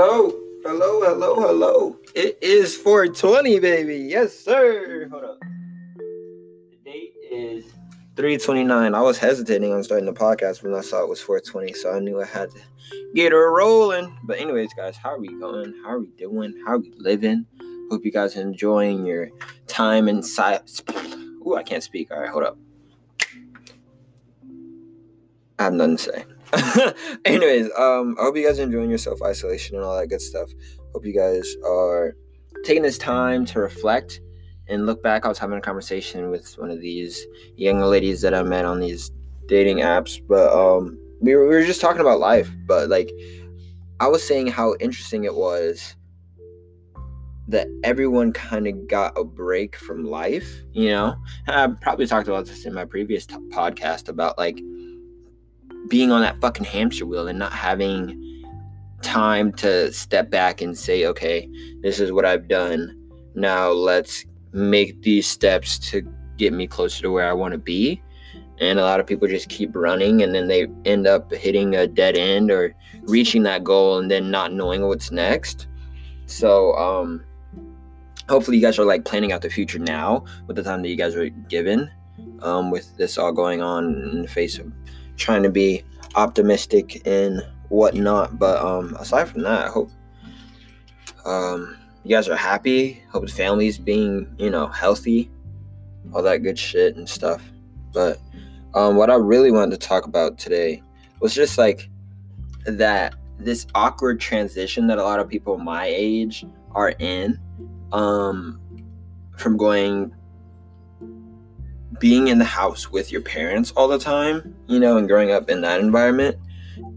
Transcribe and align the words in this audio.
Hello, 0.00 0.30
hello, 0.64 1.00
hello, 1.02 1.34
hello. 1.40 1.96
It 2.14 2.38
is 2.40 2.76
420, 2.76 3.58
baby. 3.58 3.96
Yes, 3.96 4.32
sir. 4.32 5.08
Hold 5.10 5.24
up. 5.24 5.40
The 5.96 6.76
date 6.84 7.14
is 7.28 7.64
329. 8.14 8.94
I 8.94 9.00
was 9.00 9.18
hesitating 9.18 9.72
on 9.72 9.82
starting 9.82 10.06
the 10.06 10.12
podcast 10.12 10.62
when 10.62 10.72
I 10.72 10.82
saw 10.82 11.02
it 11.02 11.08
was 11.08 11.20
420, 11.20 11.72
so 11.72 11.92
I 11.92 11.98
knew 11.98 12.22
I 12.22 12.26
had 12.26 12.48
to 12.52 12.60
get 13.12 13.32
her 13.32 13.52
rolling. 13.52 14.16
But, 14.22 14.38
anyways, 14.38 14.72
guys, 14.74 14.96
how 14.96 15.14
are 15.14 15.18
we 15.18 15.36
going? 15.36 15.74
How 15.82 15.94
are 15.94 15.98
we 15.98 16.12
doing? 16.16 16.54
How 16.64 16.74
are 16.74 16.78
we 16.78 16.92
living? 16.96 17.44
Hope 17.90 18.04
you 18.04 18.12
guys 18.12 18.36
are 18.36 18.42
enjoying 18.42 19.04
your 19.04 19.30
time 19.66 20.06
inside. 20.08 20.60
Ooh, 21.44 21.56
I 21.56 21.64
can't 21.64 21.82
speak. 21.82 22.12
All 22.12 22.20
right, 22.20 22.30
hold 22.30 22.44
up. 22.44 22.56
I 25.58 25.64
have 25.64 25.72
nothing 25.72 25.96
to 25.96 26.02
say. 26.04 26.24
Anyways, 27.24 27.70
um, 27.76 28.16
I 28.18 28.22
hope 28.22 28.36
you 28.36 28.46
guys 28.46 28.58
are 28.58 28.62
enjoying 28.62 28.88
your 28.88 28.98
self 28.98 29.22
isolation 29.22 29.76
and 29.76 29.84
all 29.84 29.96
that 29.98 30.08
good 30.08 30.20
stuff. 30.20 30.50
Hope 30.92 31.04
you 31.04 31.14
guys 31.14 31.56
are 31.64 32.14
taking 32.64 32.82
this 32.82 32.98
time 32.98 33.44
to 33.46 33.60
reflect 33.60 34.20
and 34.68 34.86
look 34.86 35.02
back. 35.02 35.24
I 35.24 35.28
was 35.28 35.38
having 35.38 35.58
a 35.58 35.60
conversation 35.60 36.30
with 36.30 36.58
one 36.58 36.70
of 36.70 36.80
these 36.80 37.26
young 37.56 37.80
ladies 37.80 38.20
that 38.22 38.34
I 38.34 38.42
met 38.42 38.64
on 38.64 38.80
these 38.80 39.10
dating 39.46 39.78
apps, 39.78 40.20
but 40.26 40.52
um, 40.52 40.98
we 41.20 41.34
were, 41.34 41.48
we 41.48 41.54
were 41.56 41.64
just 41.64 41.80
talking 41.80 42.00
about 42.00 42.20
life. 42.20 42.50
But 42.66 42.88
like, 42.88 43.10
I 44.00 44.08
was 44.08 44.26
saying 44.26 44.48
how 44.48 44.74
interesting 44.80 45.24
it 45.24 45.34
was 45.34 45.96
that 47.48 47.66
everyone 47.82 48.30
kind 48.32 48.66
of 48.66 48.86
got 48.88 49.18
a 49.18 49.24
break 49.24 49.74
from 49.74 50.04
life. 50.04 50.62
You 50.72 50.90
know, 50.90 51.16
I 51.46 51.66
probably 51.80 52.06
talked 52.06 52.28
about 52.28 52.46
this 52.46 52.66
in 52.66 52.74
my 52.74 52.84
previous 52.84 53.26
t- 53.26 53.36
podcast 53.50 54.08
about 54.08 54.36
like 54.38 54.60
being 55.88 56.12
on 56.12 56.20
that 56.20 56.40
fucking 56.40 56.64
hamster 56.64 57.06
wheel 57.06 57.28
and 57.28 57.38
not 57.38 57.52
having 57.52 58.24
time 59.02 59.52
to 59.52 59.92
step 59.92 60.30
back 60.30 60.60
and 60.60 60.76
say, 60.76 61.06
okay, 61.06 61.48
this 61.80 62.00
is 62.00 62.12
what 62.12 62.24
I've 62.24 62.48
done. 62.48 62.94
Now 63.34 63.70
let's 63.70 64.24
make 64.52 65.02
these 65.02 65.26
steps 65.26 65.78
to 65.90 66.02
get 66.36 66.52
me 66.52 66.66
closer 66.66 67.02
to 67.02 67.10
where 67.10 67.28
I 67.28 67.32
want 67.32 67.52
to 67.52 67.58
be. 67.58 68.02
And 68.60 68.78
a 68.78 68.82
lot 68.82 68.98
of 68.98 69.06
people 69.06 69.28
just 69.28 69.48
keep 69.48 69.74
running 69.74 70.22
and 70.22 70.34
then 70.34 70.48
they 70.48 70.66
end 70.84 71.06
up 71.06 71.32
hitting 71.32 71.76
a 71.76 71.86
dead 71.86 72.16
end 72.16 72.50
or 72.50 72.74
reaching 73.02 73.44
that 73.44 73.62
goal 73.62 73.98
and 73.98 74.10
then 74.10 74.30
not 74.30 74.52
knowing 74.52 74.86
what's 74.86 75.12
next. 75.12 75.68
So, 76.26 76.74
um, 76.74 77.24
hopefully 78.28 78.56
you 78.56 78.62
guys 78.62 78.78
are 78.78 78.84
like 78.84 79.04
planning 79.04 79.32
out 79.32 79.42
the 79.42 79.48
future 79.48 79.78
now 79.78 80.24
with 80.46 80.56
the 80.56 80.62
time 80.62 80.82
that 80.82 80.88
you 80.88 80.96
guys 80.96 81.14
are 81.14 81.28
given 81.28 81.90
um, 82.42 82.70
with 82.70 82.96
this 82.96 83.16
all 83.16 83.32
going 83.32 83.62
on 83.62 83.94
in 84.12 84.22
the 84.22 84.28
face 84.28 84.58
of 84.58 84.70
trying 85.18 85.42
to 85.42 85.50
be 85.50 85.84
optimistic 86.14 87.06
and 87.06 87.42
whatnot. 87.68 88.38
But 88.38 88.64
um, 88.64 88.96
aside 88.98 89.28
from 89.28 89.42
that, 89.42 89.66
I 89.66 89.68
hope 89.68 89.90
um, 91.26 91.76
you 92.04 92.16
guys 92.16 92.28
are 92.28 92.36
happy. 92.36 93.02
Hope 93.10 93.26
the 93.26 93.32
family's 93.32 93.78
being, 93.78 94.34
you 94.38 94.50
know, 94.50 94.68
healthy, 94.68 95.30
all 96.14 96.22
that 96.22 96.42
good 96.42 96.58
shit 96.58 96.96
and 96.96 97.08
stuff. 97.08 97.42
But 97.92 98.18
um, 98.74 98.96
what 98.96 99.10
I 99.10 99.16
really 99.16 99.50
wanted 99.50 99.80
to 99.80 99.86
talk 99.86 100.06
about 100.06 100.38
today 100.38 100.82
was 101.20 101.34
just 101.34 101.58
like 101.58 101.88
that 102.64 103.14
this 103.38 103.66
awkward 103.74 104.20
transition 104.20 104.86
that 104.88 104.98
a 104.98 105.02
lot 105.02 105.20
of 105.20 105.28
people 105.28 105.58
my 105.58 105.86
age 105.86 106.44
are 106.72 106.90
in 106.98 107.38
um, 107.92 108.60
from 109.36 109.56
going 109.56 110.12
being 112.00 112.28
in 112.28 112.38
the 112.38 112.44
house 112.44 112.90
with 112.90 113.10
your 113.10 113.20
parents 113.20 113.72
all 113.72 113.88
the 113.88 113.98
time, 113.98 114.54
you 114.66 114.78
know, 114.78 114.96
and 114.96 115.08
growing 115.08 115.30
up 115.30 115.50
in 115.50 115.60
that 115.62 115.80
environment 115.80 116.36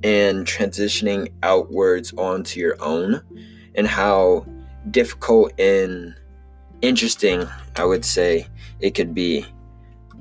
and 0.03 0.45
transitioning 0.45 1.31
outwards 1.43 2.13
onto 2.13 2.59
your 2.59 2.81
own 2.81 3.21
and 3.75 3.87
how 3.87 4.45
difficult 4.89 5.57
and 5.59 6.15
interesting 6.81 7.47
I 7.75 7.85
would 7.85 8.03
say 8.03 8.47
it 8.79 8.91
could 8.91 9.13
be. 9.13 9.45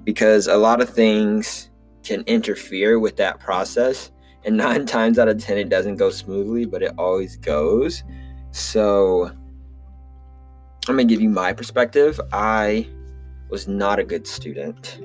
Because 0.04 0.46
a 0.46 0.56
lot 0.56 0.80
of 0.80 0.88
things 0.88 1.70
can 2.02 2.22
interfere 2.22 2.98
with 2.98 3.16
that 3.16 3.38
process 3.40 4.10
and 4.44 4.56
nine 4.56 4.86
times 4.86 5.18
out 5.18 5.28
of 5.28 5.38
ten 5.38 5.58
it 5.58 5.68
doesn't 5.68 5.96
go 5.96 6.10
smoothly 6.10 6.64
but 6.64 6.82
it 6.82 6.92
always 6.98 7.36
goes. 7.36 8.02
So 8.52 9.30
i'm 10.88 10.96
gonna 10.96 11.04
give 11.04 11.20
you 11.20 11.28
my 11.28 11.52
perspective. 11.52 12.20
I 12.32 12.88
was 13.50 13.68
not 13.68 13.98
a 13.98 14.04
good 14.04 14.26
student. 14.26 15.00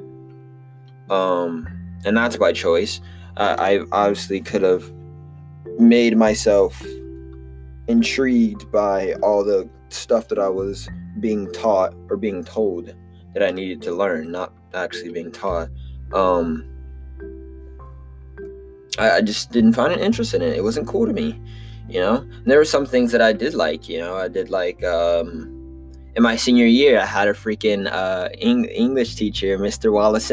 Um, 1.09 1.67
and 2.05 2.15
that's 2.15 2.37
by 2.37 2.53
choice. 2.53 3.01
Uh, 3.37 3.55
I 3.59 3.79
obviously 3.91 4.41
could 4.41 4.61
have 4.61 4.91
made 5.79 6.17
myself 6.17 6.81
intrigued 7.87 8.71
by 8.71 9.13
all 9.21 9.43
the 9.43 9.69
stuff 9.89 10.27
that 10.29 10.39
I 10.39 10.49
was 10.49 10.89
being 11.19 11.51
taught 11.51 11.93
or 12.09 12.17
being 12.17 12.43
told 12.43 12.93
that 13.33 13.43
I 13.43 13.51
needed 13.51 13.81
to 13.83 13.91
learn, 13.91 14.31
not 14.31 14.53
actually 14.73 15.11
being 15.11 15.31
taught. 15.31 15.69
Um, 16.13 16.65
I, 18.97 19.11
I 19.17 19.21
just 19.21 19.51
didn't 19.51 19.73
find 19.73 19.93
an 19.93 19.99
interest 19.99 20.33
in 20.33 20.41
it. 20.41 20.55
It 20.55 20.63
wasn't 20.63 20.87
cool 20.87 21.05
to 21.05 21.13
me, 21.13 21.39
you 21.89 21.99
know. 21.99 22.17
And 22.17 22.45
there 22.45 22.57
were 22.57 22.65
some 22.65 22.85
things 22.85 23.11
that 23.11 23.21
I 23.21 23.33
did 23.33 23.53
like, 23.53 23.89
you 23.89 23.99
know. 23.99 24.15
I 24.15 24.27
did 24.27 24.49
like 24.49 24.83
um, 24.83 25.64
in 26.15 26.23
my 26.23 26.35
senior 26.35 26.65
year, 26.65 26.99
I 26.99 27.05
had 27.05 27.27
a 27.27 27.33
freaking 27.33 27.91
uh, 27.91 28.29
Eng- 28.39 28.65
English 28.65 29.15
teacher, 29.15 29.57
Mr. 29.57 29.91
Wallace 29.91 30.31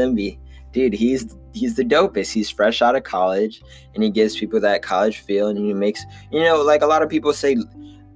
Dude, 0.73 0.95
he's 0.95 1.37
he's 1.53 1.77
the 1.77 1.85
dopest. 1.85 2.33
He's 2.33 2.49
fresh 2.49 2.81
out 2.81 2.97
of 2.97 3.03
college, 3.03 3.63
and 3.95 4.03
he 4.03 4.09
gives 4.09 4.39
people 4.39 4.59
that 4.61 4.81
college 4.81 5.19
feel, 5.19 5.49
and 5.49 5.59
he 5.59 5.75
makes 5.75 6.03
you 6.31 6.41
know, 6.41 6.63
like 6.63 6.81
a 6.81 6.87
lot 6.87 7.03
of 7.03 7.11
people 7.11 7.35
say, 7.35 7.57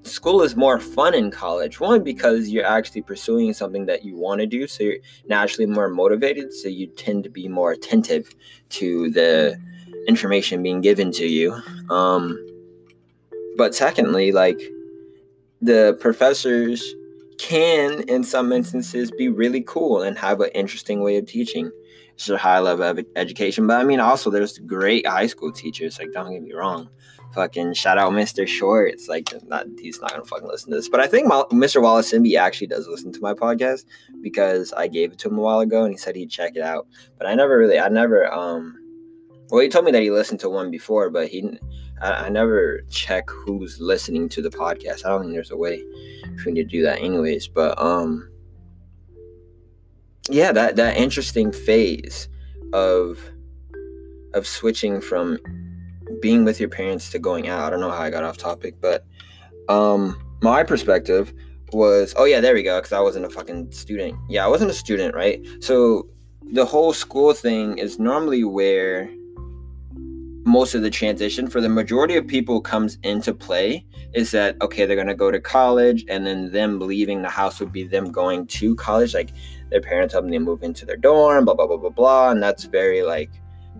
school 0.04 0.42
is 0.42 0.56
more 0.56 0.80
fun 0.80 1.12
in 1.12 1.30
college. 1.30 1.80
One 1.80 2.02
because 2.02 2.48
you're 2.48 2.64
actually 2.64 3.02
pursuing 3.02 3.52
something 3.52 3.84
that 3.86 4.06
you 4.06 4.16
want 4.16 4.40
to 4.40 4.46
do, 4.46 4.66
so 4.66 4.84
you're 4.84 4.96
naturally 5.28 5.66
more 5.66 5.90
motivated. 5.90 6.50
So 6.54 6.68
you 6.68 6.86
tend 6.86 7.24
to 7.24 7.30
be 7.30 7.46
more 7.46 7.72
attentive 7.72 8.34
to 8.70 9.10
the 9.10 9.60
information 10.08 10.62
being 10.62 10.80
given 10.80 11.12
to 11.12 11.26
you. 11.26 11.60
Um, 11.90 12.38
but 13.58 13.74
secondly, 13.74 14.32
like 14.32 14.60
the 15.60 15.98
professors 16.00 16.94
can, 17.38 18.02
in 18.08 18.24
some 18.24 18.52
instances, 18.52 19.10
be 19.10 19.28
really 19.28 19.62
cool 19.62 20.02
and 20.02 20.18
have 20.18 20.40
an 20.40 20.50
interesting 20.54 21.02
way 21.02 21.16
of 21.16 21.26
teaching. 21.26 21.70
It's 22.14 22.28
a 22.30 22.38
high 22.38 22.60
level 22.60 22.86
of 22.86 23.04
education. 23.14 23.66
But 23.66 23.80
I 23.80 23.84
mean, 23.84 24.00
also, 24.00 24.30
there's 24.30 24.58
great 24.58 25.06
high 25.06 25.26
school 25.26 25.52
teachers. 25.52 25.98
Like, 25.98 26.12
don't 26.12 26.32
get 26.32 26.42
me 26.42 26.54
wrong. 26.54 26.88
Fucking 27.34 27.74
shout 27.74 27.98
out 27.98 28.12
Mr. 28.12 28.46
Shorts. 28.46 29.08
Like, 29.08 29.28
not 29.46 29.66
he's 29.78 30.00
not 30.00 30.12
gonna 30.12 30.24
fucking 30.24 30.48
listen 30.48 30.70
to 30.70 30.76
this. 30.76 30.88
But 30.88 31.00
I 31.00 31.06
think 31.06 31.30
Mr. 31.30 31.82
Wallace 31.82 32.10
Simby 32.12 32.38
actually 32.38 32.68
does 32.68 32.88
listen 32.88 33.12
to 33.12 33.20
my 33.20 33.34
podcast 33.34 33.84
because 34.22 34.72
I 34.72 34.88
gave 34.88 35.12
it 35.12 35.18
to 35.18 35.28
him 35.28 35.36
a 35.36 35.42
while 35.42 35.60
ago 35.60 35.84
and 35.84 35.92
he 35.92 35.98
said 35.98 36.16
he'd 36.16 36.30
check 36.30 36.56
it 36.56 36.62
out. 36.62 36.86
But 37.18 37.26
I 37.26 37.34
never 37.34 37.58
really, 37.58 37.78
I 37.78 37.88
never, 37.88 38.32
um, 38.32 38.78
well, 39.50 39.60
he 39.60 39.68
told 39.68 39.84
me 39.84 39.92
that 39.92 40.02
he 40.02 40.10
listened 40.10 40.40
to 40.40 40.50
one 40.50 40.70
before, 40.70 41.10
but 41.10 41.28
he. 41.28 41.58
I, 42.00 42.26
I 42.26 42.28
never 42.28 42.82
check 42.90 43.28
who's 43.30 43.80
listening 43.80 44.28
to 44.30 44.42
the 44.42 44.50
podcast. 44.50 45.04
I 45.04 45.10
don't 45.10 45.22
think 45.22 45.32
there's 45.32 45.50
a 45.50 45.56
way 45.56 45.82
for 46.42 46.50
me 46.50 46.62
to 46.62 46.64
do 46.64 46.82
that, 46.82 46.98
anyways. 47.00 47.48
But 47.48 47.80
um, 47.80 48.28
yeah, 50.28 50.52
that 50.52 50.76
that 50.76 50.96
interesting 50.96 51.52
phase 51.52 52.28
of 52.72 53.20
of 54.34 54.46
switching 54.46 55.00
from 55.00 55.38
being 56.20 56.44
with 56.44 56.60
your 56.60 56.68
parents 56.68 57.10
to 57.10 57.18
going 57.18 57.48
out. 57.48 57.64
I 57.64 57.70
don't 57.70 57.80
know 57.80 57.90
how 57.90 58.02
I 58.02 58.10
got 58.10 58.24
off 58.24 58.36
topic, 58.36 58.74
but 58.80 59.04
um, 59.68 60.20
my 60.42 60.64
perspective 60.64 61.32
was 61.72 62.14
oh 62.16 62.24
yeah, 62.24 62.40
there 62.40 62.54
we 62.54 62.62
go. 62.64 62.78
Because 62.78 62.92
I 62.92 63.00
wasn't 63.00 63.26
a 63.26 63.30
fucking 63.30 63.70
student. 63.70 64.18
Yeah, 64.28 64.44
I 64.44 64.48
wasn't 64.48 64.70
a 64.70 64.74
student, 64.74 65.14
right? 65.14 65.44
So 65.60 66.08
the 66.52 66.64
whole 66.64 66.92
school 66.92 67.32
thing 67.32 67.78
is 67.78 67.98
normally 67.98 68.44
where 68.44 69.08
most 70.46 70.76
of 70.76 70.82
the 70.82 70.90
transition 70.90 71.48
for 71.48 71.60
the 71.60 71.68
majority 71.68 72.16
of 72.16 72.24
people 72.24 72.60
comes 72.60 72.98
into 73.02 73.34
play 73.34 73.84
is 74.14 74.30
that 74.30 74.56
okay 74.62 74.86
they're 74.86 74.94
going 74.94 75.08
to 75.08 75.14
go 75.14 75.28
to 75.28 75.40
college 75.40 76.04
and 76.08 76.24
then 76.24 76.52
them 76.52 76.78
leaving 76.78 77.20
the 77.20 77.28
house 77.28 77.58
would 77.58 77.72
be 77.72 77.82
them 77.82 78.12
going 78.12 78.46
to 78.46 78.74
college 78.76 79.12
like 79.12 79.32
their 79.70 79.80
parents 79.80 80.14
help 80.14 80.24
them 80.24 80.44
move 80.44 80.62
into 80.62 80.86
their 80.86 80.96
dorm 80.96 81.44
blah 81.44 81.52
blah 81.52 81.66
blah 81.66 81.76
blah 81.76 81.90
blah 81.90 82.30
and 82.30 82.40
that's 82.40 82.62
very 82.62 83.02
like 83.02 83.30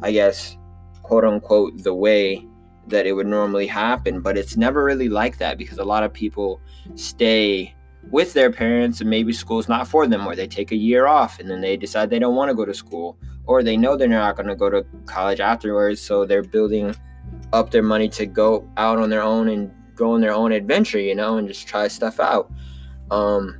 i 0.02 0.10
guess 0.10 0.58
quote 1.04 1.24
unquote 1.24 1.80
the 1.84 1.94
way 1.94 2.44
that 2.88 3.06
it 3.06 3.12
would 3.12 3.28
normally 3.28 3.66
happen 3.66 4.20
but 4.20 4.36
it's 4.36 4.56
never 4.56 4.82
really 4.82 5.08
like 5.08 5.38
that 5.38 5.56
because 5.58 5.78
a 5.78 5.84
lot 5.84 6.02
of 6.02 6.12
people 6.12 6.60
stay 6.96 7.72
with 8.10 8.32
their 8.32 8.50
parents 8.50 9.00
and 9.00 9.08
maybe 9.08 9.32
school's 9.32 9.68
not 9.68 9.86
for 9.86 10.08
them 10.08 10.26
or 10.26 10.34
they 10.34 10.48
take 10.48 10.72
a 10.72 10.76
year 10.76 11.06
off 11.06 11.38
and 11.38 11.48
then 11.48 11.60
they 11.60 11.76
decide 11.76 12.10
they 12.10 12.18
don't 12.18 12.34
want 12.34 12.48
to 12.48 12.54
go 12.54 12.64
to 12.64 12.74
school 12.74 13.16
or 13.46 13.62
they 13.62 13.76
know 13.76 13.96
they're 13.96 14.08
not 14.08 14.36
going 14.36 14.48
to 14.48 14.56
go 14.56 14.68
to 14.70 14.84
college 15.06 15.40
afterwards, 15.40 16.00
so 16.00 16.24
they're 16.24 16.42
building 16.42 16.94
up 17.52 17.70
their 17.70 17.82
money 17.82 18.08
to 18.08 18.26
go 18.26 18.68
out 18.76 18.98
on 18.98 19.10
their 19.10 19.22
own 19.22 19.48
and 19.48 19.72
go 19.94 20.12
on 20.12 20.20
their 20.20 20.32
own 20.32 20.52
adventure, 20.52 21.00
you 21.00 21.14
know, 21.14 21.38
and 21.38 21.48
just 21.48 21.66
try 21.66 21.88
stuff 21.88 22.20
out. 22.20 22.50
Um, 23.10 23.58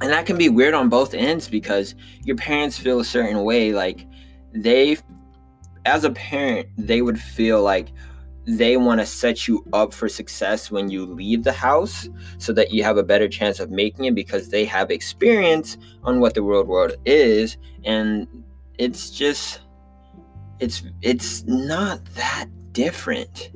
and 0.00 0.10
that 0.10 0.26
can 0.26 0.36
be 0.36 0.48
weird 0.48 0.74
on 0.74 0.88
both 0.88 1.14
ends 1.14 1.48
because 1.48 1.94
your 2.24 2.36
parents 2.36 2.78
feel 2.78 3.00
a 3.00 3.04
certain 3.04 3.42
way, 3.42 3.72
like 3.72 4.06
they, 4.52 4.96
as 5.84 6.04
a 6.04 6.10
parent, 6.10 6.68
they 6.76 7.02
would 7.02 7.20
feel 7.20 7.62
like 7.62 7.88
they 8.48 8.76
want 8.78 8.98
to 8.98 9.04
set 9.04 9.46
you 9.46 9.62
up 9.72 9.92
for 9.92 10.08
success 10.08 10.70
when 10.70 10.88
you 10.88 11.04
leave 11.04 11.44
the 11.44 11.52
house 11.52 12.08
so 12.38 12.52
that 12.52 12.72
you 12.72 12.82
have 12.82 12.96
a 12.96 13.02
better 13.02 13.28
chance 13.28 13.60
of 13.60 13.70
making 13.70 14.06
it 14.06 14.14
because 14.14 14.48
they 14.48 14.64
have 14.64 14.90
experience 14.90 15.76
on 16.02 16.18
what 16.18 16.32
the 16.32 16.42
real 16.42 16.64
world 16.64 16.92
is 17.04 17.58
and 17.84 18.26
it's 18.78 19.10
just 19.10 19.60
it's 20.60 20.82
it's 21.02 21.44
not 21.44 22.04
that 22.14 22.46
different. 22.72 23.50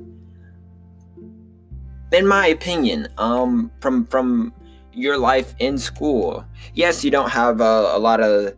In 2.11 2.27
my 2.27 2.47
opinion 2.47 3.07
um 3.17 3.71
from 3.79 4.05
from 4.05 4.53
your 4.91 5.17
life 5.17 5.55
in 5.57 5.75
school 5.79 6.45
yes 6.75 7.03
you 7.03 7.09
don't 7.09 7.31
have 7.31 7.59
a, 7.59 7.93
a 7.95 7.97
lot 7.97 8.21
of 8.21 8.53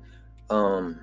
um 0.49 0.99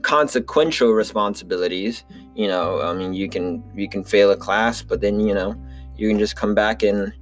consequential 0.00 0.92
responsibilities. 0.92 2.04
You 2.34 2.48
know 2.48 2.80
i 2.80 2.94
mean 2.94 3.12
you 3.12 3.28
can 3.28 3.62
you 3.74 3.86
can 3.90 4.02
fail 4.02 4.30
a 4.30 4.36
class 4.36 4.80
but 4.80 5.02
then 5.02 5.20
you 5.20 5.34
know 5.34 5.54
you 5.96 6.08
can 6.08 6.18
just 6.18 6.34
come 6.34 6.54
back 6.54 6.82
and 6.82 7.12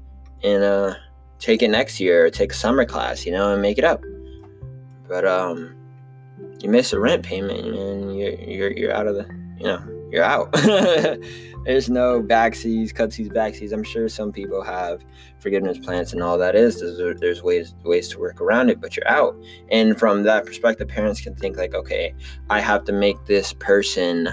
and 0.45 0.63
uh 0.63 0.95
take 1.41 1.63
it 1.63 1.69
next 1.69 1.99
year 1.99 2.27
or 2.27 2.31
take 2.31 2.53
a 2.53 2.55
summer 2.55 2.85
class 2.85 3.27
you 3.27 3.33
know 3.33 3.53
and 3.53 3.61
make 3.61 3.77
it 3.79 3.85
up. 3.85 4.01
But 5.09 5.25
um 5.25 5.80
you 6.62 6.69
miss 6.69 6.93
a 6.93 7.01
rent 7.01 7.25
payment 7.25 7.67
and 7.67 8.19
you're 8.19 8.35
you're, 8.35 8.73
you're 8.73 8.95
out 8.95 9.07
of 9.07 9.15
the 9.15 9.27
you 9.59 9.65
know 9.65 9.83
you're 10.11 10.25
out. 10.25 10.53
There's 11.65 11.91
no 11.91 12.23
backseas 12.23 12.91
cutsies 12.93 13.31
backseas 13.31 13.73
i'm 13.73 13.85
sure 13.85 14.09
some 14.09 14.33
people 14.33 14.62
have 14.62 15.05
forgiveness 15.41 15.79
plans 15.79 16.12
and 16.15 16.23
all 16.23 16.39
that 16.39 16.57
is. 16.57 16.81
There's, 16.81 17.21
there's 17.21 17.43
ways 17.43 17.75
ways 17.85 18.09
to 18.09 18.19
work 18.19 18.41
around 18.41 18.71
it 18.71 18.81
but 18.81 18.97
you're 18.97 19.09
out. 19.09 19.37
And 19.71 19.99
from 19.99 20.23
that 20.23 20.47
perspective 20.47 20.89
parents 20.89 21.21
can 21.21 21.35
think 21.35 21.59
like 21.59 21.75
okay 21.75 22.15
i 22.49 22.61
have 22.61 22.85
to 22.85 22.93
make 22.93 23.27
this 23.27 23.53
person 23.53 24.31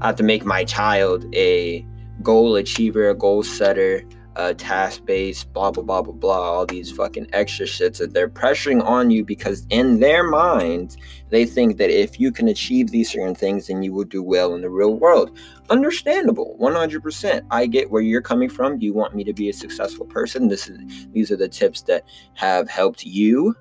I 0.00 0.08
have 0.08 0.16
to 0.16 0.22
make 0.22 0.44
my 0.44 0.64
child 0.64 1.24
a 1.34 1.86
goal 2.22 2.56
achiever, 2.56 3.08
a 3.08 3.14
goal 3.14 3.42
setter, 3.42 4.02
a 4.36 4.54
task 4.54 5.04
based, 5.04 5.52
blah, 5.52 5.70
blah, 5.70 5.82
blah, 5.82 6.02
blah, 6.02 6.12
blah, 6.12 6.40
all 6.40 6.66
these 6.66 6.92
fucking 6.92 7.26
extra 7.32 7.66
shits 7.66 7.98
that 7.98 8.12
they're 8.12 8.28
pressuring 8.28 8.84
on 8.84 9.10
you 9.10 9.24
because 9.24 9.66
in 9.70 10.00
their 10.00 10.22
minds, 10.22 10.96
they 11.30 11.46
think 11.46 11.78
that 11.78 11.90
if 11.90 12.20
you 12.20 12.30
can 12.30 12.46
achieve 12.48 12.90
these 12.90 13.10
certain 13.10 13.34
things, 13.34 13.66
then 13.66 13.82
you 13.82 13.92
will 13.92 14.04
do 14.04 14.22
well 14.22 14.54
in 14.54 14.60
the 14.60 14.70
real 14.70 14.94
world. 14.94 15.36
Understandable, 15.70 16.56
100%. 16.60 17.46
I 17.50 17.66
get 17.66 17.90
where 17.90 18.02
you're 18.02 18.22
coming 18.22 18.50
from. 18.50 18.80
You 18.80 18.92
want 18.92 19.14
me 19.14 19.24
to 19.24 19.32
be 19.32 19.48
a 19.48 19.54
successful 19.54 20.06
person. 20.06 20.48
This 20.48 20.68
is 20.68 21.06
these 21.12 21.30
are 21.32 21.36
the 21.36 21.48
tips 21.48 21.82
that 21.82 22.04
have 22.34 22.68
helped 22.68 23.04
you 23.04 23.56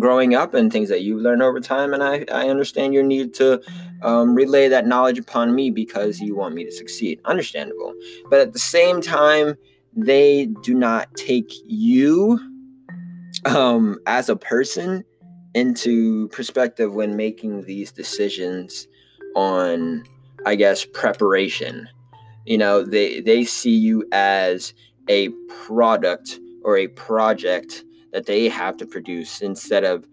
growing 0.00 0.34
up 0.34 0.52
and 0.52 0.72
things 0.72 0.88
that 0.88 1.02
you 1.02 1.18
learn 1.18 1.40
over 1.40 1.60
time. 1.60 1.94
And 1.94 2.02
I, 2.02 2.24
I 2.32 2.48
understand 2.48 2.92
your 2.92 3.04
need 3.04 3.34
to 3.34 3.62
um, 4.02 4.34
relay 4.34 4.68
that 4.68 4.86
knowledge 4.86 5.18
upon 5.18 5.54
me 5.54 5.70
because 5.70 6.20
you 6.20 6.34
want 6.34 6.54
me 6.54 6.64
to 6.64 6.72
succeed. 6.72 7.20
Understandable. 7.24 7.94
But 8.28 8.40
at 8.40 8.52
the 8.52 8.58
same 8.58 9.00
time, 9.00 9.56
they 9.96 10.46
do 10.62 10.74
not 10.74 11.12
take 11.14 11.50
you 11.64 12.38
um, 13.46 13.98
as 14.06 14.28
a 14.28 14.36
person 14.36 15.04
into 15.54 16.28
perspective 16.28 16.92
when 16.94 17.16
making 17.16 17.62
these 17.62 17.90
decisions 17.90 18.86
on, 19.34 20.04
I 20.44 20.54
guess, 20.54 20.84
preparation. 20.84 21.88
You 22.44 22.58
know, 22.58 22.82
they, 22.82 23.20
they 23.20 23.44
see 23.44 23.74
you 23.74 24.06
as 24.12 24.74
a 25.08 25.30
product 25.64 26.38
or 26.62 26.76
a 26.76 26.88
project 26.88 27.84
that 28.12 28.26
they 28.26 28.48
have 28.48 28.76
to 28.76 28.86
produce 28.86 29.40
instead 29.40 29.84
of 29.84 30.06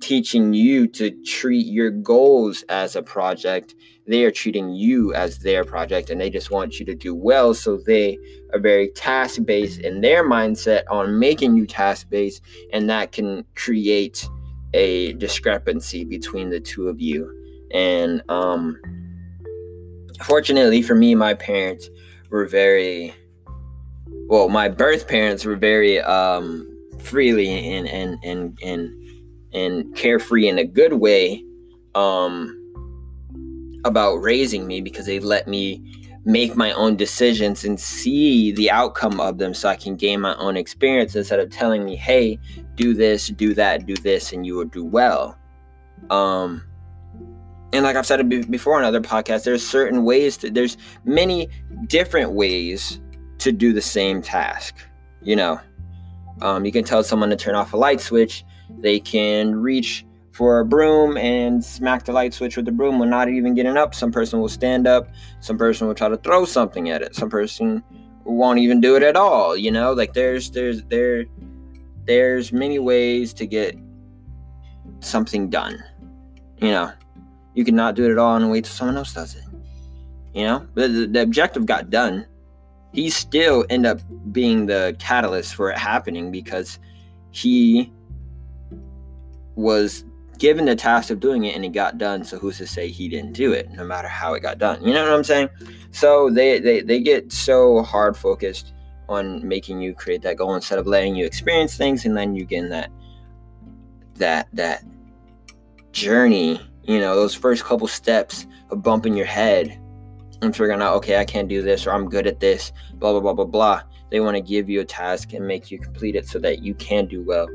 teaching 0.00 0.52
you 0.52 0.86
to 0.86 1.10
treat 1.24 1.66
your 1.66 1.90
goals 1.90 2.62
as 2.68 2.96
a 2.96 3.02
project. 3.02 3.74
They 4.06 4.24
are 4.24 4.30
treating 4.30 4.70
you 4.70 5.14
as 5.14 5.38
their 5.38 5.64
project 5.64 6.10
and 6.10 6.20
they 6.20 6.30
just 6.30 6.50
want 6.50 6.80
you 6.80 6.86
to 6.86 6.94
do 6.94 7.14
well. 7.14 7.54
So 7.54 7.76
they 7.76 8.18
are 8.52 8.58
very 8.58 8.88
task 8.88 9.44
based 9.44 9.80
in 9.80 10.00
their 10.00 10.28
mindset 10.28 10.82
on 10.90 11.18
making 11.18 11.56
you 11.56 11.66
task 11.66 12.08
based 12.10 12.42
and 12.72 12.88
that 12.90 13.12
can 13.12 13.44
create 13.54 14.28
a 14.74 15.12
discrepancy 15.14 16.04
between 16.04 16.50
the 16.50 16.60
two 16.60 16.88
of 16.88 17.00
you. 17.00 17.32
And 17.72 18.22
um 18.28 18.80
fortunately 20.22 20.82
for 20.82 20.94
me 20.94 21.14
my 21.14 21.34
parents 21.34 21.88
were 22.30 22.46
very 22.46 23.14
well 24.26 24.48
my 24.48 24.68
birth 24.68 25.08
parents 25.08 25.44
were 25.44 25.56
very 25.56 25.98
um 26.00 26.66
freely 26.98 27.48
and 27.48 27.88
and 27.88 28.18
and 28.22 28.58
and 28.62 28.99
and 29.52 29.94
carefree 29.94 30.48
in 30.48 30.58
a 30.58 30.64
good 30.64 30.94
way 30.94 31.44
um 31.94 32.56
about 33.84 34.16
raising 34.16 34.66
me 34.66 34.80
because 34.80 35.06
they 35.06 35.18
let 35.18 35.48
me 35.48 35.82
make 36.24 36.54
my 36.54 36.72
own 36.72 36.96
decisions 36.96 37.64
and 37.64 37.80
see 37.80 38.52
the 38.52 38.70
outcome 38.70 39.20
of 39.20 39.38
them 39.38 39.54
so 39.54 39.68
I 39.68 39.76
can 39.76 39.96
gain 39.96 40.20
my 40.20 40.34
own 40.36 40.56
experience 40.56 41.16
instead 41.16 41.40
of 41.40 41.50
telling 41.50 41.84
me, 41.84 41.96
hey, 41.96 42.38
do 42.74 42.92
this, 42.92 43.28
do 43.28 43.54
that, 43.54 43.86
do 43.86 43.94
this, 43.94 44.32
and 44.32 44.44
you 44.44 44.56
will 44.56 44.66
do 44.66 44.84
well. 44.84 45.38
Um, 46.10 46.62
and 47.72 47.84
like 47.84 47.96
I've 47.96 48.06
said 48.06 48.28
before 48.50 48.76
on 48.76 48.84
other 48.84 49.00
podcasts, 49.00 49.44
there's 49.44 49.66
certain 49.66 50.04
ways 50.04 50.36
to, 50.38 50.50
there's 50.50 50.76
many 51.04 51.48
different 51.86 52.32
ways 52.32 53.00
to 53.38 53.52
do 53.52 53.72
the 53.72 53.82
same 53.82 54.20
task, 54.20 54.76
you 55.22 55.36
know. 55.36 55.58
Um, 56.42 56.64
you 56.64 56.72
can 56.72 56.84
tell 56.84 57.02
someone 57.02 57.30
to 57.30 57.36
turn 57.36 57.54
off 57.54 57.72
a 57.72 57.76
light 57.76 58.00
switch. 58.00 58.44
They 58.78 59.00
can 59.00 59.54
reach 59.54 60.06
for 60.32 60.60
a 60.60 60.64
broom 60.64 61.16
and 61.16 61.62
smack 61.64 62.04
the 62.04 62.12
light 62.12 62.32
switch 62.32 62.56
with 62.56 62.64
the 62.64 62.72
broom 62.72 62.98
when 62.98 63.10
not 63.10 63.28
even 63.28 63.54
getting 63.54 63.76
up. 63.76 63.94
Some 63.94 64.12
person 64.12 64.40
will 64.40 64.48
stand 64.48 64.86
up. 64.86 65.08
Some 65.40 65.58
person 65.58 65.86
will 65.86 65.94
try 65.94 66.08
to 66.08 66.16
throw 66.16 66.44
something 66.44 66.90
at 66.90 67.02
it. 67.02 67.14
Some 67.14 67.28
person 67.28 67.82
won't 68.24 68.58
even 68.58 68.80
do 68.80 68.96
it 68.96 69.02
at 69.02 69.16
all. 69.16 69.56
You 69.56 69.70
know, 69.70 69.92
like 69.92 70.14
there's 70.14 70.50
there's 70.50 70.82
there 70.84 71.26
there's 72.04 72.52
many 72.52 72.78
ways 72.78 73.34
to 73.34 73.46
get 73.46 73.76
something 75.00 75.50
done. 75.50 75.82
You 76.58 76.70
know, 76.70 76.92
you 77.54 77.64
cannot 77.64 77.94
do 77.94 78.04
it 78.04 78.12
at 78.12 78.18
all 78.18 78.36
and 78.36 78.50
wait 78.50 78.64
till 78.64 78.74
someone 78.74 78.96
else 78.96 79.12
does 79.12 79.34
it. 79.34 79.44
You 80.32 80.44
know, 80.44 80.66
the, 80.74 80.88
the, 80.88 81.06
the 81.06 81.22
objective 81.22 81.66
got 81.66 81.90
done 81.90 82.26
he 82.92 83.10
still 83.10 83.64
end 83.70 83.86
up 83.86 84.00
being 84.32 84.66
the 84.66 84.96
catalyst 84.98 85.54
for 85.54 85.70
it 85.70 85.78
happening 85.78 86.30
because 86.30 86.78
he 87.30 87.92
was 89.60 90.04
given 90.38 90.64
the 90.64 90.74
task 90.74 91.10
of 91.10 91.20
doing 91.20 91.44
it 91.44 91.54
and 91.54 91.64
it 91.64 91.72
got 91.72 91.98
done 91.98 92.24
so 92.24 92.38
who's 92.38 92.56
to 92.56 92.66
say 92.66 92.88
he 92.88 93.08
didn't 93.08 93.32
do 93.32 93.52
it 93.52 93.70
no 93.72 93.84
matter 93.84 94.08
how 94.08 94.32
it 94.32 94.40
got 94.40 94.58
done 94.58 94.82
you 94.82 94.92
know 94.92 95.04
what 95.04 95.12
i'm 95.12 95.24
saying 95.24 95.48
so 95.90 96.30
they 96.30 96.58
they, 96.58 96.80
they 96.80 96.98
get 96.98 97.30
so 97.30 97.82
hard 97.82 98.16
focused 98.16 98.72
on 99.08 99.46
making 99.46 99.80
you 99.80 99.92
create 99.92 100.22
that 100.22 100.36
goal 100.36 100.54
instead 100.54 100.78
of 100.78 100.86
letting 100.86 101.14
you 101.14 101.26
experience 101.26 101.76
things 101.76 102.06
and 102.06 102.16
then 102.16 102.34
you 102.34 102.44
get 102.44 102.64
in 102.64 102.70
that 102.70 102.90
that 104.14 104.48
that 104.52 104.82
journey 105.92 106.58
you 106.84 106.98
know 106.98 107.14
those 107.14 107.34
first 107.34 107.62
couple 107.64 107.86
steps 107.86 108.46
of 108.70 108.82
bumping 108.82 109.14
your 109.14 109.26
head 109.26 109.78
and 110.42 110.56
figuring 110.56 110.80
out, 110.80 110.94
okay, 110.96 111.18
I 111.18 111.24
can't 111.24 111.48
do 111.48 111.62
this 111.62 111.86
or 111.86 111.92
I'm 111.92 112.08
good 112.08 112.26
at 112.26 112.40
this, 112.40 112.72
blah, 112.94 113.12
blah, 113.12 113.20
blah, 113.20 113.34
blah, 113.34 113.44
blah. 113.44 113.82
They 114.10 114.20
want 114.20 114.36
to 114.36 114.40
give 114.40 114.68
you 114.68 114.80
a 114.80 114.84
task 114.84 115.32
and 115.32 115.46
make 115.46 115.70
you 115.70 115.78
complete 115.78 116.16
it 116.16 116.26
so 116.26 116.38
that 116.40 116.62
you 116.62 116.74
can 116.74 117.06
do 117.06 117.22
well. 117.22 117.46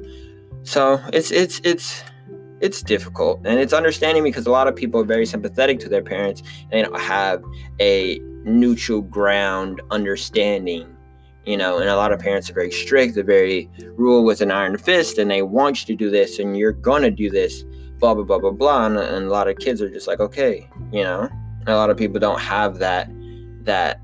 So 0.66 1.02
it's, 1.14 1.32
it's, 1.32 1.62
it's, 1.64 2.04
it's 2.62 2.82
difficult 2.82 3.42
and 3.46 3.60
it's 3.60 3.74
understanding 3.74 4.24
because 4.24 4.48
a 4.48 4.52
lot 4.52 4.68
of 4.68 4.76
people 4.76 5.00
are 5.02 5.06
very 5.06 5.26
sympathetic 5.26 5.80
to 5.80 5.90
their 5.90 6.02
parents 6.02 6.42
and 6.42 6.72
they 6.72 6.82
don't 6.82 7.00
have 7.00 7.44
a 7.82 8.20
neutral 8.46 9.02
ground 9.02 9.82
understanding 9.92 10.96
you 11.46 11.58
know 11.58 11.78
and 11.80 11.90
a 11.90 11.96
lot 11.96 12.12
of 12.12 12.20
parents 12.20 12.50
are 12.50 12.54
very 12.54 12.72
strict 12.72 13.16
they're 13.16 13.24
very 13.24 13.70
rule 13.98 14.24
with 14.24 14.42
an 14.42 14.52
iron 14.52 14.78
fist 14.78 15.18
and 15.18 15.30
they 15.30 15.42
want 15.42 15.82
you 15.82 15.96
to 15.96 15.96
do 15.96 16.10
this 16.10 16.40
and 16.40 16.58
you're 16.58 16.72
gonna 16.72 17.12
do 17.12 17.30
this 17.30 17.64
blah 18.00 18.14
blah 18.14 18.24
blah 18.24 18.40
blah 18.40 18.52
blah 18.52 18.86
and, 18.86 18.98
and 18.98 19.26
a 19.26 19.30
lot 19.30 19.48
of 19.48 19.58
kids 19.58 19.82
are 19.82 19.90
just 19.90 20.08
like 20.08 20.20
okay 20.20 20.68
you 20.92 21.04
know 21.04 21.28
and 21.60 21.70
a 21.70 21.76
lot 21.76 21.90
of 21.90 21.98
people 21.98 22.20
don't 22.20 22.42
have 22.42 22.80
that 22.80 23.10
that 23.64 24.00